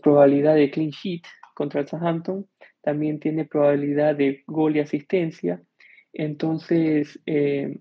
probabilidad 0.01 0.55
de 0.55 0.71
clean 0.71 0.91
sheet 0.91 1.23
contra 1.55 1.81
el 1.81 1.87
Southampton. 1.87 2.47
También 2.81 3.19
tiene 3.19 3.45
probabilidad 3.45 4.15
de 4.15 4.43
gol 4.45 4.75
y 4.75 4.79
asistencia. 4.79 5.63
Entonces, 6.13 7.19
eh, 7.25 7.79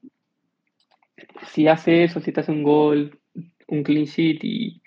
si 1.47 1.69
hace 1.69 2.05
eso, 2.05 2.21
si 2.21 2.33
te 2.33 2.41
hace 2.41 2.53
un 2.53 2.63
gol, 2.63 3.21
un 3.69 3.83
clean 3.83 4.07
sheet 4.07 4.41
y, 4.43 4.81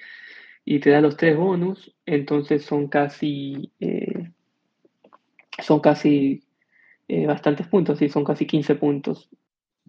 te 0.80 0.90
da 0.90 1.00
los 1.00 1.16
tres 1.16 1.38
bonus, 1.38 1.96
entonces 2.06 2.66
son 2.66 2.88
casi, 2.90 3.72
eh, 3.80 4.27
son 5.64 5.80
casi 5.80 6.44
eh, 7.08 7.26
bastantes 7.26 7.68
puntos, 7.68 8.00
sí, 8.00 8.10
son 8.10 8.24
casi 8.24 8.46
15 8.46 8.76
puntos. 8.76 9.30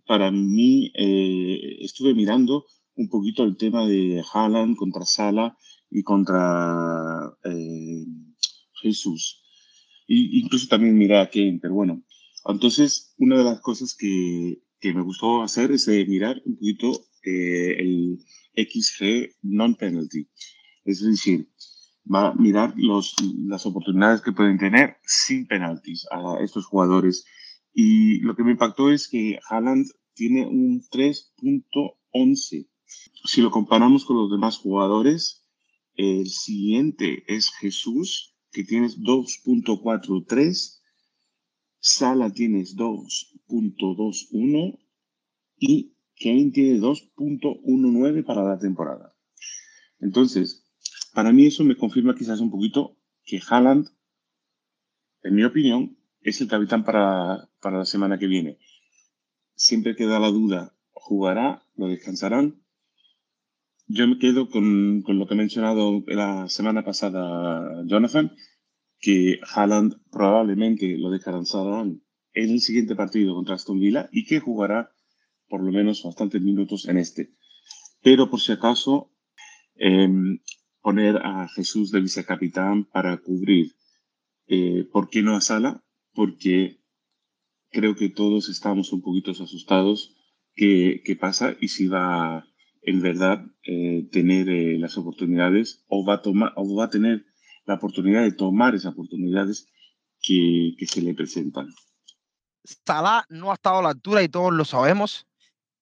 Para 0.06 0.30
mí, 0.30 0.90
estuve 0.94 2.14
mirando 2.14 2.64
un 2.94 3.08
poquito 3.10 3.44
el 3.44 3.56
tema 3.56 3.86
de 3.86 4.22
Haaland 4.32 4.76
contra 4.76 5.04
Sala 5.04 5.56
y 5.90 6.02
contra 6.02 7.36
Jesús. 8.80 9.44
Y 10.06 10.40
incluso 10.40 10.66
también 10.68 10.96
miré 10.96 11.18
a 11.18 11.28
Kane, 11.28 11.58
pero 11.60 11.74
bueno, 11.74 12.02
entonces, 12.46 13.14
una 13.18 13.36
de 13.36 13.44
las 13.44 13.60
cosas 13.60 13.94
que, 13.94 14.62
que 14.80 14.94
me 14.94 15.02
gustó 15.02 15.42
hacer 15.42 15.70
es 15.72 15.86
mirar 16.08 16.40
un 16.46 16.54
poquito 16.56 17.04
eh, 17.22 17.76
el 17.78 18.18
XG 18.56 19.36
non-penalty. 19.42 20.28
Es 20.84 21.02
decir, 21.02 21.48
va 22.12 22.28
a 22.28 22.34
mirar 22.34 22.74
los, 22.76 23.14
las 23.46 23.66
oportunidades 23.66 24.20
que 24.20 24.32
pueden 24.32 24.58
tener 24.58 24.96
sin 25.04 25.46
penaltis 25.46 26.06
a 26.10 26.42
estos 26.42 26.66
jugadores. 26.66 27.24
Y 27.72 28.20
lo 28.20 28.34
que 28.34 28.44
me 28.44 28.52
impactó 28.52 28.90
es 28.90 29.08
que 29.08 29.38
Haaland 29.48 29.86
tiene 30.14 30.46
un 30.46 30.82
3.11. 30.90 32.68
Si 33.24 33.42
lo 33.42 33.50
comparamos 33.50 34.04
con 34.04 34.16
los 34.16 34.30
demás 34.30 34.58
jugadores, 34.58 35.44
el 35.94 36.28
siguiente 36.28 37.24
es 37.26 37.50
Jesús, 37.50 38.34
que 38.50 38.64
tiene 38.64 38.88
2.43 38.88 40.78
Sala 41.80 42.30
tienes 42.30 42.76
2.21 42.76 44.78
y 45.58 45.94
Kane 46.20 46.50
tiene 46.50 46.80
2.19 46.80 48.24
para 48.24 48.42
la 48.42 48.58
temporada. 48.58 49.14
Entonces, 50.00 50.67
para 51.18 51.32
mí 51.32 51.46
eso 51.46 51.64
me 51.64 51.74
confirma 51.74 52.14
quizás 52.14 52.38
un 52.38 52.48
poquito 52.48 52.96
que 53.24 53.40
Haaland, 53.44 53.88
en 55.24 55.34
mi 55.34 55.42
opinión, 55.42 55.98
es 56.20 56.40
el 56.40 56.46
capitán 56.46 56.84
para, 56.84 57.50
para 57.60 57.78
la 57.78 57.84
semana 57.86 58.20
que 58.20 58.28
viene. 58.28 58.60
Siempre 59.56 59.96
queda 59.96 60.20
la 60.20 60.28
duda, 60.28 60.76
¿jugará? 60.92 61.64
¿Lo 61.74 61.88
descansarán? 61.88 62.62
Yo 63.88 64.06
me 64.06 64.20
quedo 64.20 64.48
con, 64.48 65.02
con 65.02 65.18
lo 65.18 65.26
que 65.26 65.34
ha 65.34 65.36
mencionado 65.36 66.04
la 66.06 66.48
semana 66.48 66.84
pasada 66.84 67.82
Jonathan, 67.86 68.36
que 69.00 69.40
Haaland 69.42 70.00
probablemente 70.12 70.98
lo 70.98 71.10
descansarán 71.10 72.00
en 72.32 72.50
el 72.50 72.60
siguiente 72.60 72.94
partido 72.94 73.34
contra 73.34 73.56
Aston 73.56 73.80
Villa 73.80 74.08
y 74.12 74.24
que 74.24 74.38
jugará 74.38 74.92
por 75.48 75.64
lo 75.64 75.72
menos 75.72 76.04
bastantes 76.04 76.40
minutos 76.40 76.86
en 76.86 76.96
este. 76.96 77.34
Pero 78.04 78.30
por 78.30 78.38
si 78.38 78.52
acaso, 78.52 79.10
em, 79.74 80.38
poner 80.80 81.16
a 81.18 81.48
Jesús 81.48 81.90
de 81.90 82.00
vicecapitán 82.00 82.84
para 82.84 83.16
cubrir. 83.18 83.74
Eh, 84.46 84.88
¿Por 84.92 85.10
qué 85.10 85.22
no 85.22 85.36
a 85.36 85.40
Sala? 85.40 85.84
Porque 86.14 86.80
creo 87.70 87.94
que 87.94 88.08
todos 88.08 88.48
estamos 88.48 88.92
un 88.92 89.02
poquito 89.02 89.30
asustados 89.30 90.16
qué, 90.54 91.02
qué 91.04 91.16
pasa 91.16 91.56
y 91.60 91.68
si 91.68 91.86
va 91.86 92.46
en 92.82 93.00
verdad 93.00 93.44
eh, 93.64 94.08
tener 94.10 94.48
eh, 94.48 94.78
las 94.78 94.96
oportunidades 94.96 95.84
o 95.88 96.04
va 96.04 96.14
a 96.14 96.22
tomar 96.22 96.52
o 96.56 96.74
va 96.74 96.86
a 96.86 96.90
tener 96.90 97.26
la 97.66 97.74
oportunidad 97.74 98.22
de 98.22 98.32
tomar 98.32 98.74
esas 98.74 98.92
oportunidades 98.92 99.66
que, 100.20 100.74
que 100.78 100.86
se 100.86 101.02
le 101.02 101.14
presentan. 101.14 101.68
Salah 102.64 103.24
no 103.28 103.50
ha 103.50 103.54
estado 103.54 103.78
a 103.78 103.82
la 103.82 103.90
altura 103.90 104.22
y 104.22 104.28
todos 104.28 104.52
lo 104.52 104.64
sabemos. 104.64 105.26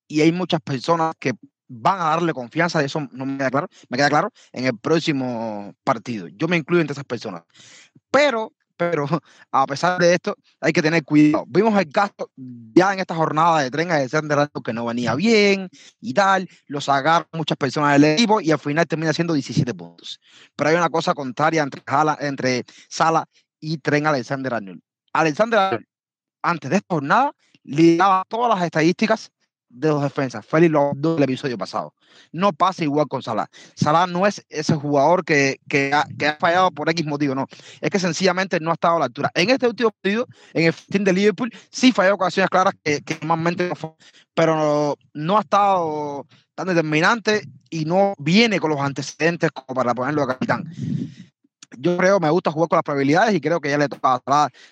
Y 0.07 0.21
hay 0.21 0.31
muchas 0.31 0.61
personas 0.61 1.15
que 1.19 1.33
van 1.67 1.99
a 1.99 2.05
darle 2.05 2.33
confianza, 2.33 2.83
eso 2.83 3.07
no 3.11 3.25
me 3.25 3.37
queda 3.37 3.51
claro, 3.51 3.67
me 3.89 3.97
queda 3.97 4.09
claro 4.09 4.31
en 4.51 4.65
el 4.65 4.77
próximo 4.77 5.73
partido. 5.83 6.27
Yo 6.27 6.47
me 6.47 6.57
incluyo 6.57 6.81
entre 6.81 6.93
esas 6.93 7.03
personas. 7.03 7.43
Pero, 8.11 8.53
pero 8.75 9.05
a 9.51 9.65
pesar 9.65 9.99
de 9.99 10.13
esto, 10.13 10.35
hay 10.61 10.73
que 10.73 10.81
tener 10.81 11.03
cuidado. 11.03 11.45
Vimos 11.47 11.77
el 11.79 11.85
gasto 11.85 12.31
ya 12.35 12.93
en 12.93 12.99
esta 12.99 13.15
jornada 13.15 13.61
de 13.61 13.71
tren 13.71 13.89
de 13.89 14.09
Sander 14.09 14.49
que 14.63 14.73
no 14.73 14.85
venía 14.85 15.15
bien 15.15 15.69
y 15.99 16.13
tal, 16.13 16.47
lo 16.67 16.81
sacaron 16.81 17.27
muchas 17.33 17.57
personas 17.57 17.93
del 17.93 18.05
equipo 18.05 18.41
y 18.41 18.51
al 18.51 18.59
final 18.59 18.87
termina 18.87 19.13
siendo 19.13 19.33
17 19.33 19.73
puntos. 19.73 20.19
Pero 20.55 20.69
hay 20.69 20.75
una 20.75 20.89
cosa 20.89 21.13
contraria 21.13 21.63
entre, 21.63 21.81
entre 22.19 22.65
Sala 22.89 23.25
y 23.59 23.77
Tren 23.79 24.07
Alexander 24.07 24.53
Arnold. 24.53 24.81
Alexander 25.13 25.59
Arnold, 25.59 25.85
antes 26.41 26.69
de 26.69 26.77
esta 26.77 26.93
jornada, 26.93 27.33
lideraba 27.63 28.23
todas 28.29 28.55
las 28.55 28.63
estadísticas 28.63 29.31
de 29.69 29.89
los 29.89 30.01
defensas. 30.01 30.45
Habló 30.51 30.93
el 31.17 31.23
episodio 31.23 31.57
pasado. 31.57 31.93
No 32.31 32.53
pasa 32.53 32.83
igual 32.83 33.07
con 33.07 33.21
Salah. 33.21 33.47
Salah 33.75 34.07
no 34.07 34.25
es 34.25 34.45
ese 34.49 34.75
jugador 34.75 35.23
que, 35.23 35.59
que, 35.67 35.91
ha, 35.93 36.07
fallado 36.39 36.71
por 36.71 36.89
X 36.89 37.05
motivo, 37.05 37.35
no. 37.35 37.47
Es 37.81 37.89
que 37.89 37.99
sencillamente 37.99 38.59
no 38.59 38.71
ha 38.71 38.73
estado 38.73 38.97
a 38.97 38.99
la 38.99 39.05
altura. 39.05 39.31
En 39.35 39.49
este 39.49 39.67
último 39.67 39.91
partido, 39.91 40.27
en 40.53 40.65
el 40.65 40.73
fin 40.73 41.03
de 41.03 41.13
Liverpool, 41.13 41.51
sí 41.69 41.91
falló 41.91 42.15
ocasiones 42.15 42.49
claras 42.49 42.73
que, 42.83 43.01
que 43.01 43.15
normalmente 43.21 43.69
no 43.69 43.75
fue, 43.75 43.91
pero 44.33 44.97
no, 45.13 45.37
ha 45.37 45.41
estado 45.41 46.25
tan 46.55 46.67
determinante 46.67 47.43
y 47.69 47.85
no 47.85 48.13
viene 48.17 48.59
con 48.59 48.71
los 48.71 48.79
antecedentes 48.79 49.51
como 49.51 49.75
para 49.75 49.93
ponerlo 49.93 50.21
de 50.21 50.27
capitán 50.27 50.71
yo 51.75 51.97
creo, 51.97 52.19
me 52.19 52.29
gusta 52.29 52.51
jugar 52.51 52.69
con 52.69 52.77
las 52.77 52.83
probabilidades 52.83 53.35
y 53.35 53.41
creo 53.41 53.59
que 53.59 53.69
ya 53.69 53.77
le 53.77 53.89
toca 53.89 54.21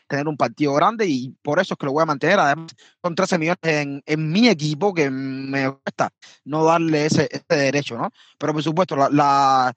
tener 0.08 0.28
un 0.28 0.38
partido 0.38 0.74
grande 0.74 1.06
y 1.08 1.30
por 1.42 1.60
eso 1.60 1.74
es 1.74 1.78
que 1.78 1.86
lo 1.86 1.92
voy 1.92 2.04
a 2.04 2.06
mantener. 2.06 2.40
Además, 2.40 2.72
con 3.02 3.16
13 3.16 3.38
millones 3.38 3.60
en, 3.64 4.02
en 4.06 4.32
mi 4.32 4.48
equipo 4.48 4.94
que 4.94 5.10
me 5.10 5.72
cuesta 5.72 6.12
no 6.46 6.64
darle 6.64 7.06
ese, 7.06 7.28
ese 7.32 7.46
derecho, 7.50 7.98
¿no? 7.98 8.12
Pero 8.38 8.54
por 8.54 8.64
supuesto, 8.64 8.96
la, 8.96 9.10
la, 9.10 9.74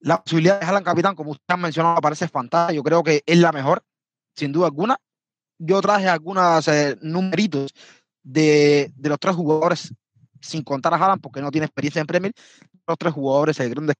la 0.00 0.22
posibilidad 0.22 0.60
de 0.60 0.66
Alan 0.66 0.84
Capitán, 0.84 1.14
como 1.14 1.32
usted 1.32 1.44
ha 1.48 1.56
mencionado, 1.56 1.96
me 1.96 2.02
parece 2.02 2.28
fantástica. 2.28 2.74
Yo 2.74 2.82
creo 2.82 3.02
que 3.02 3.22
es 3.26 3.38
la 3.38 3.52
mejor, 3.52 3.84
sin 4.34 4.52
duda 4.52 4.66
alguna. 4.66 4.96
Yo 5.58 5.80
traje 5.80 6.08
algunos 6.08 6.66
eh, 6.68 6.96
numeritos 7.02 7.72
de, 8.22 8.92
de, 8.96 9.08
los 9.08 9.18
tres 9.18 9.36
jugadores, 9.36 9.94
sin 10.40 10.62
contar 10.62 10.94
a 10.94 10.96
Haaland, 10.96 11.20
porque 11.20 11.40
no 11.40 11.50
tiene 11.50 11.66
experiencia 11.66 12.00
en 12.00 12.06
Premier, 12.06 12.32
los 12.86 12.98
tres 12.98 13.12
jugadores, 13.12 13.60
el 13.60 13.70
grandes 13.70 13.96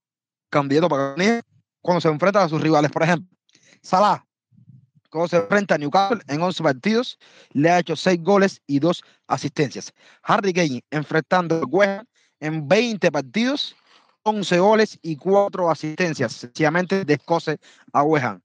candidatos 0.51 0.89
para 0.89 1.15
ganar 1.15 1.45
cuando 1.85 2.01
se 2.01 2.09
enfrenta 2.09 2.43
a 2.43 2.49
sus 2.49 2.63
rivales. 2.63 2.91
Por 2.91 3.03
ejemplo, 3.03 3.29
Salah, 3.83 4.25
cuando 5.11 5.29
se 5.29 5.37
enfrenta 5.37 5.75
a 5.75 5.79
Newcastle 5.79 6.23
en 6.29 6.41
11 6.41 6.63
partidos, 6.63 7.19
le 7.53 7.71
ha 7.71 7.79
hecho 7.79 7.95
6 7.95 8.23
goles 8.23 8.63
y 8.67 8.79
2 8.79 9.03
asistencias. 9.29 9.93
Harry 10.23 10.55
Kane 10.55 10.83
enfrentando 10.91 11.57
a 11.57 11.67
West 11.67 12.05
en 12.41 12.67
20 12.67 13.13
partidos, 13.13 13.77
11 14.23 14.59
goles 14.61 14.99
y 15.03 15.15
4 15.17 15.71
asistencias. 15.71 16.33
Sencillamente 16.33 17.05
descoce 17.05 17.59
a 17.93 18.03
West 18.03 18.41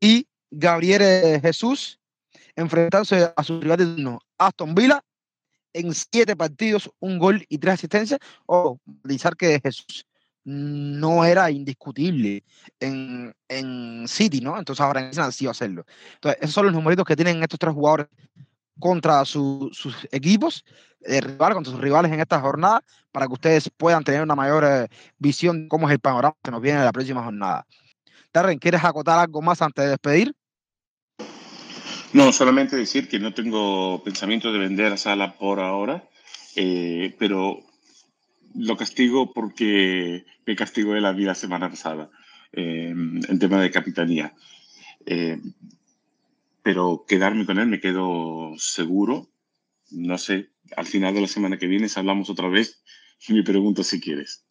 Y 0.00 0.26
Gabriel 0.50 1.40
Jesús 1.40 2.00
enfrentándose 2.56 3.32
a 3.36 3.44
su 3.44 3.60
rival 3.60 3.78
de 3.78 4.18
Aston 4.36 4.74
Villa, 4.74 5.00
en 5.72 5.94
7 5.94 6.34
partidos, 6.34 6.90
un 6.98 7.20
gol 7.20 7.46
y 7.48 7.56
3 7.56 7.74
asistencias. 7.74 8.18
O 8.46 8.76
oh, 8.80 9.36
que 9.38 9.60
Jesús 9.62 10.04
no 10.44 11.24
era 11.24 11.50
indiscutible 11.50 12.44
en, 12.78 13.34
en 13.48 14.08
City, 14.08 14.40
¿no? 14.40 14.58
Entonces 14.58 14.80
ahora 14.80 15.00
en 15.00 15.20
han 15.20 15.32
sido 15.32 15.50
hacerlo. 15.50 15.84
Entonces, 16.14 16.40
esos 16.42 16.54
son 16.54 16.66
los 16.66 16.74
numeritos 16.74 17.04
que 17.04 17.16
tienen 17.16 17.42
estos 17.42 17.58
tres 17.58 17.74
jugadores 17.74 18.06
contra 18.78 19.24
sus 19.24 20.08
equipos, 20.10 20.64
eh, 21.02 21.20
rival, 21.20 21.54
contra 21.54 21.72
sus 21.72 21.80
rivales 21.80 22.10
en 22.10 22.20
esta 22.20 22.40
jornada, 22.40 22.82
para 23.12 23.26
que 23.26 23.34
ustedes 23.34 23.70
puedan 23.76 24.02
tener 24.02 24.22
una 24.22 24.34
mayor 24.34 24.64
eh, 24.64 24.88
visión 25.18 25.62
de 25.62 25.68
cómo 25.68 25.88
es 25.88 25.92
el 25.92 26.00
panorama 26.00 26.36
que 26.42 26.50
nos 26.50 26.62
viene 26.62 26.78
en 26.78 26.84
la 26.84 26.92
próxima 26.92 27.22
jornada. 27.22 27.66
Darren, 28.32 28.58
¿quieres 28.58 28.82
acotar 28.82 29.18
algo 29.18 29.42
más 29.42 29.60
antes 29.60 29.84
de 29.84 29.90
despedir? 29.90 30.34
No, 32.12 32.32
solamente 32.32 32.76
decir 32.76 33.08
que 33.08 33.20
no 33.20 33.34
tengo 33.34 34.02
pensamiento 34.02 34.52
de 34.52 34.58
vender 34.58 34.92
a 34.92 34.96
Sala 34.96 35.36
por 35.36 35.60
ahora, 35.60 36.08
eh, 36.56 37.14
pero 37.18 37.60
lo 38.54 38.76
castigo 38.76 39.32
porque 39.32 40.24
me 40.46 40.56
castigó 40.56 40.94
de 40.94 41.00
la 41.00 41.12
vida 41.12 41.34
semana 41.34 41.70
pasada 41.70 42.10
eh, 42.52 42.88
en 42.90 43.38
tema 43.38 43.60
de 43.60 43.70
capitanía. 43.70 44.34
Eh, 45.06 45.40
pero 46.62 47.04
quedarme 47.06 47.46
con 47.46 47.58
él 47.58 47.68
me 47.68 47.80
quedo 47.80 48.52
seguro. 48.58 49.30
No 49.90 50.18
sé, 50.18 50.50
al 50.76 50.86
final 50.86 51.14
de 51.14 51.22
la 51.22 51.26
semana 51.26 51.58
que 51.58 51.66
viene 51.66 51.88
hablamos 51.94 52.30
otra 52.30 52.48
vez 52.48 52.82
y 53.26 53.32
me 53.32 53.42
pregunto 53.42 53.82
si 53.82 54.00
quieres. 54.00 54.44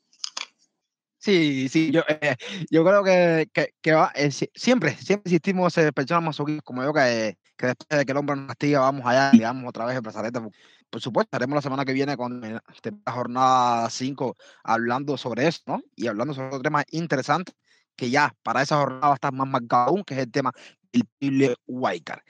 Sí, 1.18 1.68
sí, 1.68 1.92
yo, 1.92 2.02
eh, 2.08 2.36
yo 2.72 2.84
creo 2.86 3.04
que, 3.04 3.72
que, 3.82 3.92
va, 3.92 4.14
siempre, 4.56 4.96
siempre 4.96 5.24
existimos 5.26 5.74
personas 5.94 6.24
masoquistas 6.24 6.64
como 6.64 6.82
yo 6.82 6.94
que, 6.94 7.38
que 7.58 7.68
después 7.68 8.00
de 8.00 8.06
que 8.06 8.12
el 8.14 8.18
hombre 8.18 8.38
nos 8.38 8.48
castiga 8.48 8.80
vamos 8.80 9.06
allá 9.06 9.32
y 9.34 9.40
damos 9.40 9.68
otra 9.68 9.86
vez 9.86 9.98
el 9.98 10.02
brazalete 10.02 10.40
por 10.90 11.02
supuesto, 11.02 11.36
haremos 11.36 11.56
la 11.56 11.62
semana 11.62 11.86
que 11.86 11.94
viene 11.94 12.18
con 12.18 12.42
la 12.42 12.62
jornada 13.12 13.90
5 13.90 14.36
hablando 14.64 15.18
sobre 15.18 15.48
eso, 15.48 15.62
¿no? 15.68 15.82
Y 15.96 16.08
hablando 16.08 16.34
sobre 16.34 16.48
otro 16.48 16.62
tema 16.62 16.84
interesante 16.92 17.54
que 17.96 18.10
ya 18.10 18.34
para 18.44 18.62
esa 18.62 18.78
jornada 18.78 19.08
va 19.08 19.12
a 19.12 19.16
estar 19.16 19.34
más 19.34 19.48
marcado 19.48 19.90
aún, 19.90 20.04
que 20.04 20.14
es 20.14 20.22
el 20.22 20.32
tema 20.32 20.52
del 20.92 21.04
Pile 21.20 21.56
Wildcard. 21.68 22.22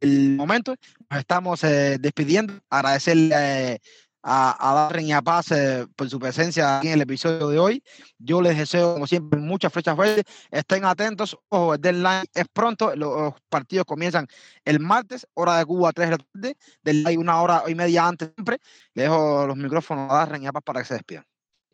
El 0.00 0.36
momento, 0.36 0.74
nos 1.10 1.20
estamos 1.20 1.64
eh, 1.64 1.96
despidiendo, 1.98 2.60
agradecerle 2.70 3.80
a, 4.28 4.56
a 4.58 4.74
Darren 4.74 5.06
y 5.06 5.12
a 5.12 5.22
Paz 5.22 5.52
eh, 5.52 5.86
por 5.94 6.10
su 6.10 6.18
presencia 6.18 6.78
aquí 6.78 6.88
en 6.88 6.94
el 6.94 7.02
episodio 7.02 7.48
de 7.48 7.60
hoy. 7.60 7.82
Yo 8.18 8.42
les 8.42 8.58
deseo, 8.58 8.94
como 8.94 9.06
siempre, 9.06 9.38
muchas 9.38 9.72
flechas 9.72 9.96
verdes. 9.96 10.24
Estén 10.50 10.84
atentos. 10.84 11.38
Ojo, 11.48 11.74
el 11.74 11.80
deadline 11.80 12.24
es 12.34 12.46
pronto. 12.52 12.96
Los 12.96 13.34
partidos 13.48 13.86
comienzan 13.86 14.26
el 14.64 14.80
martes, 14.80 15.28
hora 15.34 15.58
de 15.58 15.64
Cuba, 15.64 15.92
3 15.92 16.10
de 16.10 16.16
la 16.16 16.18
tarde. 16.18 16.56
Deadline 16.82 17.20
una 17.20 17.40
hora 17.40 17.62
y 17.68 17.76
media 17.76 18.08
antes 18.08 18.32
siempre. 18.34 18.58
Les 18.94 19.04
dejo 19.04 19.46
los 19.46 19.56
micrófonos 19.56 20.10
a 20.10 20.14
Darren 20.14 20.42
y 20.42 20.48
a 20.48 20.52
Paz 20.52 20.62
para 20.64 20.80
que 20.80 20.86
se 20.86 20.94
despidan. 20.94 21.24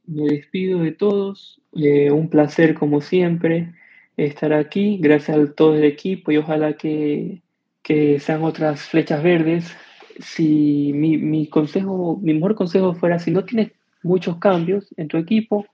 Me 0.05 0.25
despido 0.25 0.81
de 0.81 0.93
todos. 0.93 1.59
Eh, 1.75 2.11
un 2.11 2.29
placer, 2.29 2.75
como 2.75 3.01
siempre, 3.01 3.73
estar 4.19 4.53
aquí. 4.53 4.99
Gracias 5.01 5.39
a 5.39 5.53
todo 5.55 5.75
el 5.75 5.85
equipo 5.85 6.31
y 6.31 6.37
ojalá 6.37 6.77
que, 6.77 7.41
que 7.83 8.21
sean 8.21 8.43
otras 8.43 8.83
flechas 8.83 9.23
verdes 9.23 9.75
si 10.21 10.93
mi, 10.95 11.47
consejo, 11.47 12.19
mi 12.23 12.35
mejor 12.35 12.55
consejo 12.55 12.95
fuera, 12.95 13.19
si 13.19 13.31
no 13.31 13.45
tienes 13.45 13.73
muchos 14.03 14.39
cambios 14.39 14.93
en 14.97 15.09
tu 15.09 15.17
equipo, 15.17 15.67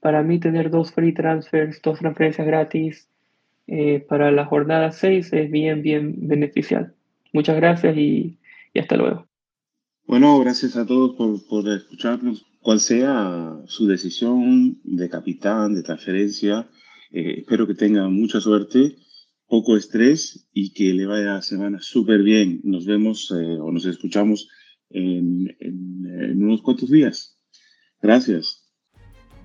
para 0.00 0.22
mí 0.22 0.38
tener 0.38 0.70
dos 0.70 0.92
free 0.92 1.12
transfers, 1.12 1.80
dos 1.82 1.98
transferencias 1.98 2.46
gratis 2.46 3.08
eh, 3.66 4.04
para 4.08 4.32
la 4.32 4.44
jornada 4.44 4.90
6 4.90 5.32
es 5.32 5.50
bien, 5.50 5.82
bien 5.82 6.28
beneficial. 6.28 6.94
Muchas 7.32 7.56
gracias 7.56 7.96
y, 7.96 8.38
hasta 8.74 8.96
luego. 8.96 9.26
Bueno, 10.06 10.38
gracias 10.40 10.76
a 10.76 10.84
todos 10.84 11.14
por, 11.16 11.46
por 11.46 11.68
escucharnos. 11.68 12.44
Cual 12.60 12.78
sea 12.78 13.56
su 13.66 13.86
decisión 13.88 14.78
de 14.84 15.08
capitán, 15.08 15.74
de 15.74 15.82
transferencia, 15.82 16.68
eh, 17.10 17.38
espero 17.38 17.66
que 17.66 17.74
tengan 17.74 18.12
mucha 18.12 18.40
suerte 18.40 18.96
poco 19.52 19.76
estrés 19.76 20.48
y 20.54 20.72
que 20.72 20.94
le 20.94 21.04
vaya 21.04 21.34
la 21.34 21.42
semana 21.42 21.76
súper 21.78 22.22
bien. 22.22 22.62
Nos 22.64 22.86
vemos 22.86 23.30
eh, 23.38 23.58
o 23.60 23.70
nos 23.70 23.84
escuchamos 23.84 24.48
en, 24.88 25.54
unos 26.36 26.62
cuantos 26.62 26.90
días. 26.90 27.36
Gracias. 28.00 28.62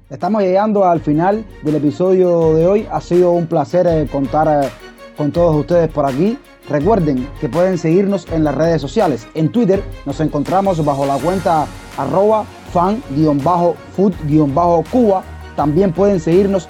Estamos 0.09 0.43
llegando 0.43 0.85
al 0.85 1.01
final 1.01 1.45
del 1.61 1.75
episodio 1.75 2.55
de 2.55 2.65
hoy. 2.65 2.87
Ha 2.89 3.01
sido 3.01 3.33
un 3.33 3.47
placer 3.47 3.85
eh, 3.85 4.07
contar 4.09 4.47
eh, 4.47 4.69
con 5.17 5.33
todos 5.33 5.53
ustedes 5.57 5.89
por 5.89 6.05
aquí. 6.05 6.37
Recuerden 6.69 7.27
que 7.41 7.49
pueden 7.49 7.77
seguirnos 7.77 8.31
en 8.31 8.45
las 8.45 8.55
redes 8.55 8.81
sociales. 8.81 9.27
En 9.33 9.51
Twitter 9.51 9.83
nos 10.05 10.21
encontramos 10.21 10.85
bajo 10.85 11.05
la 11.05 11.17
cuenta 11.17 11.67
arroba 11.97 12.45
fan-food-cuba. 12.71 15.23
También 15.57 15.91
pueden 15.91 16.21
seguirnos 16.21 16.69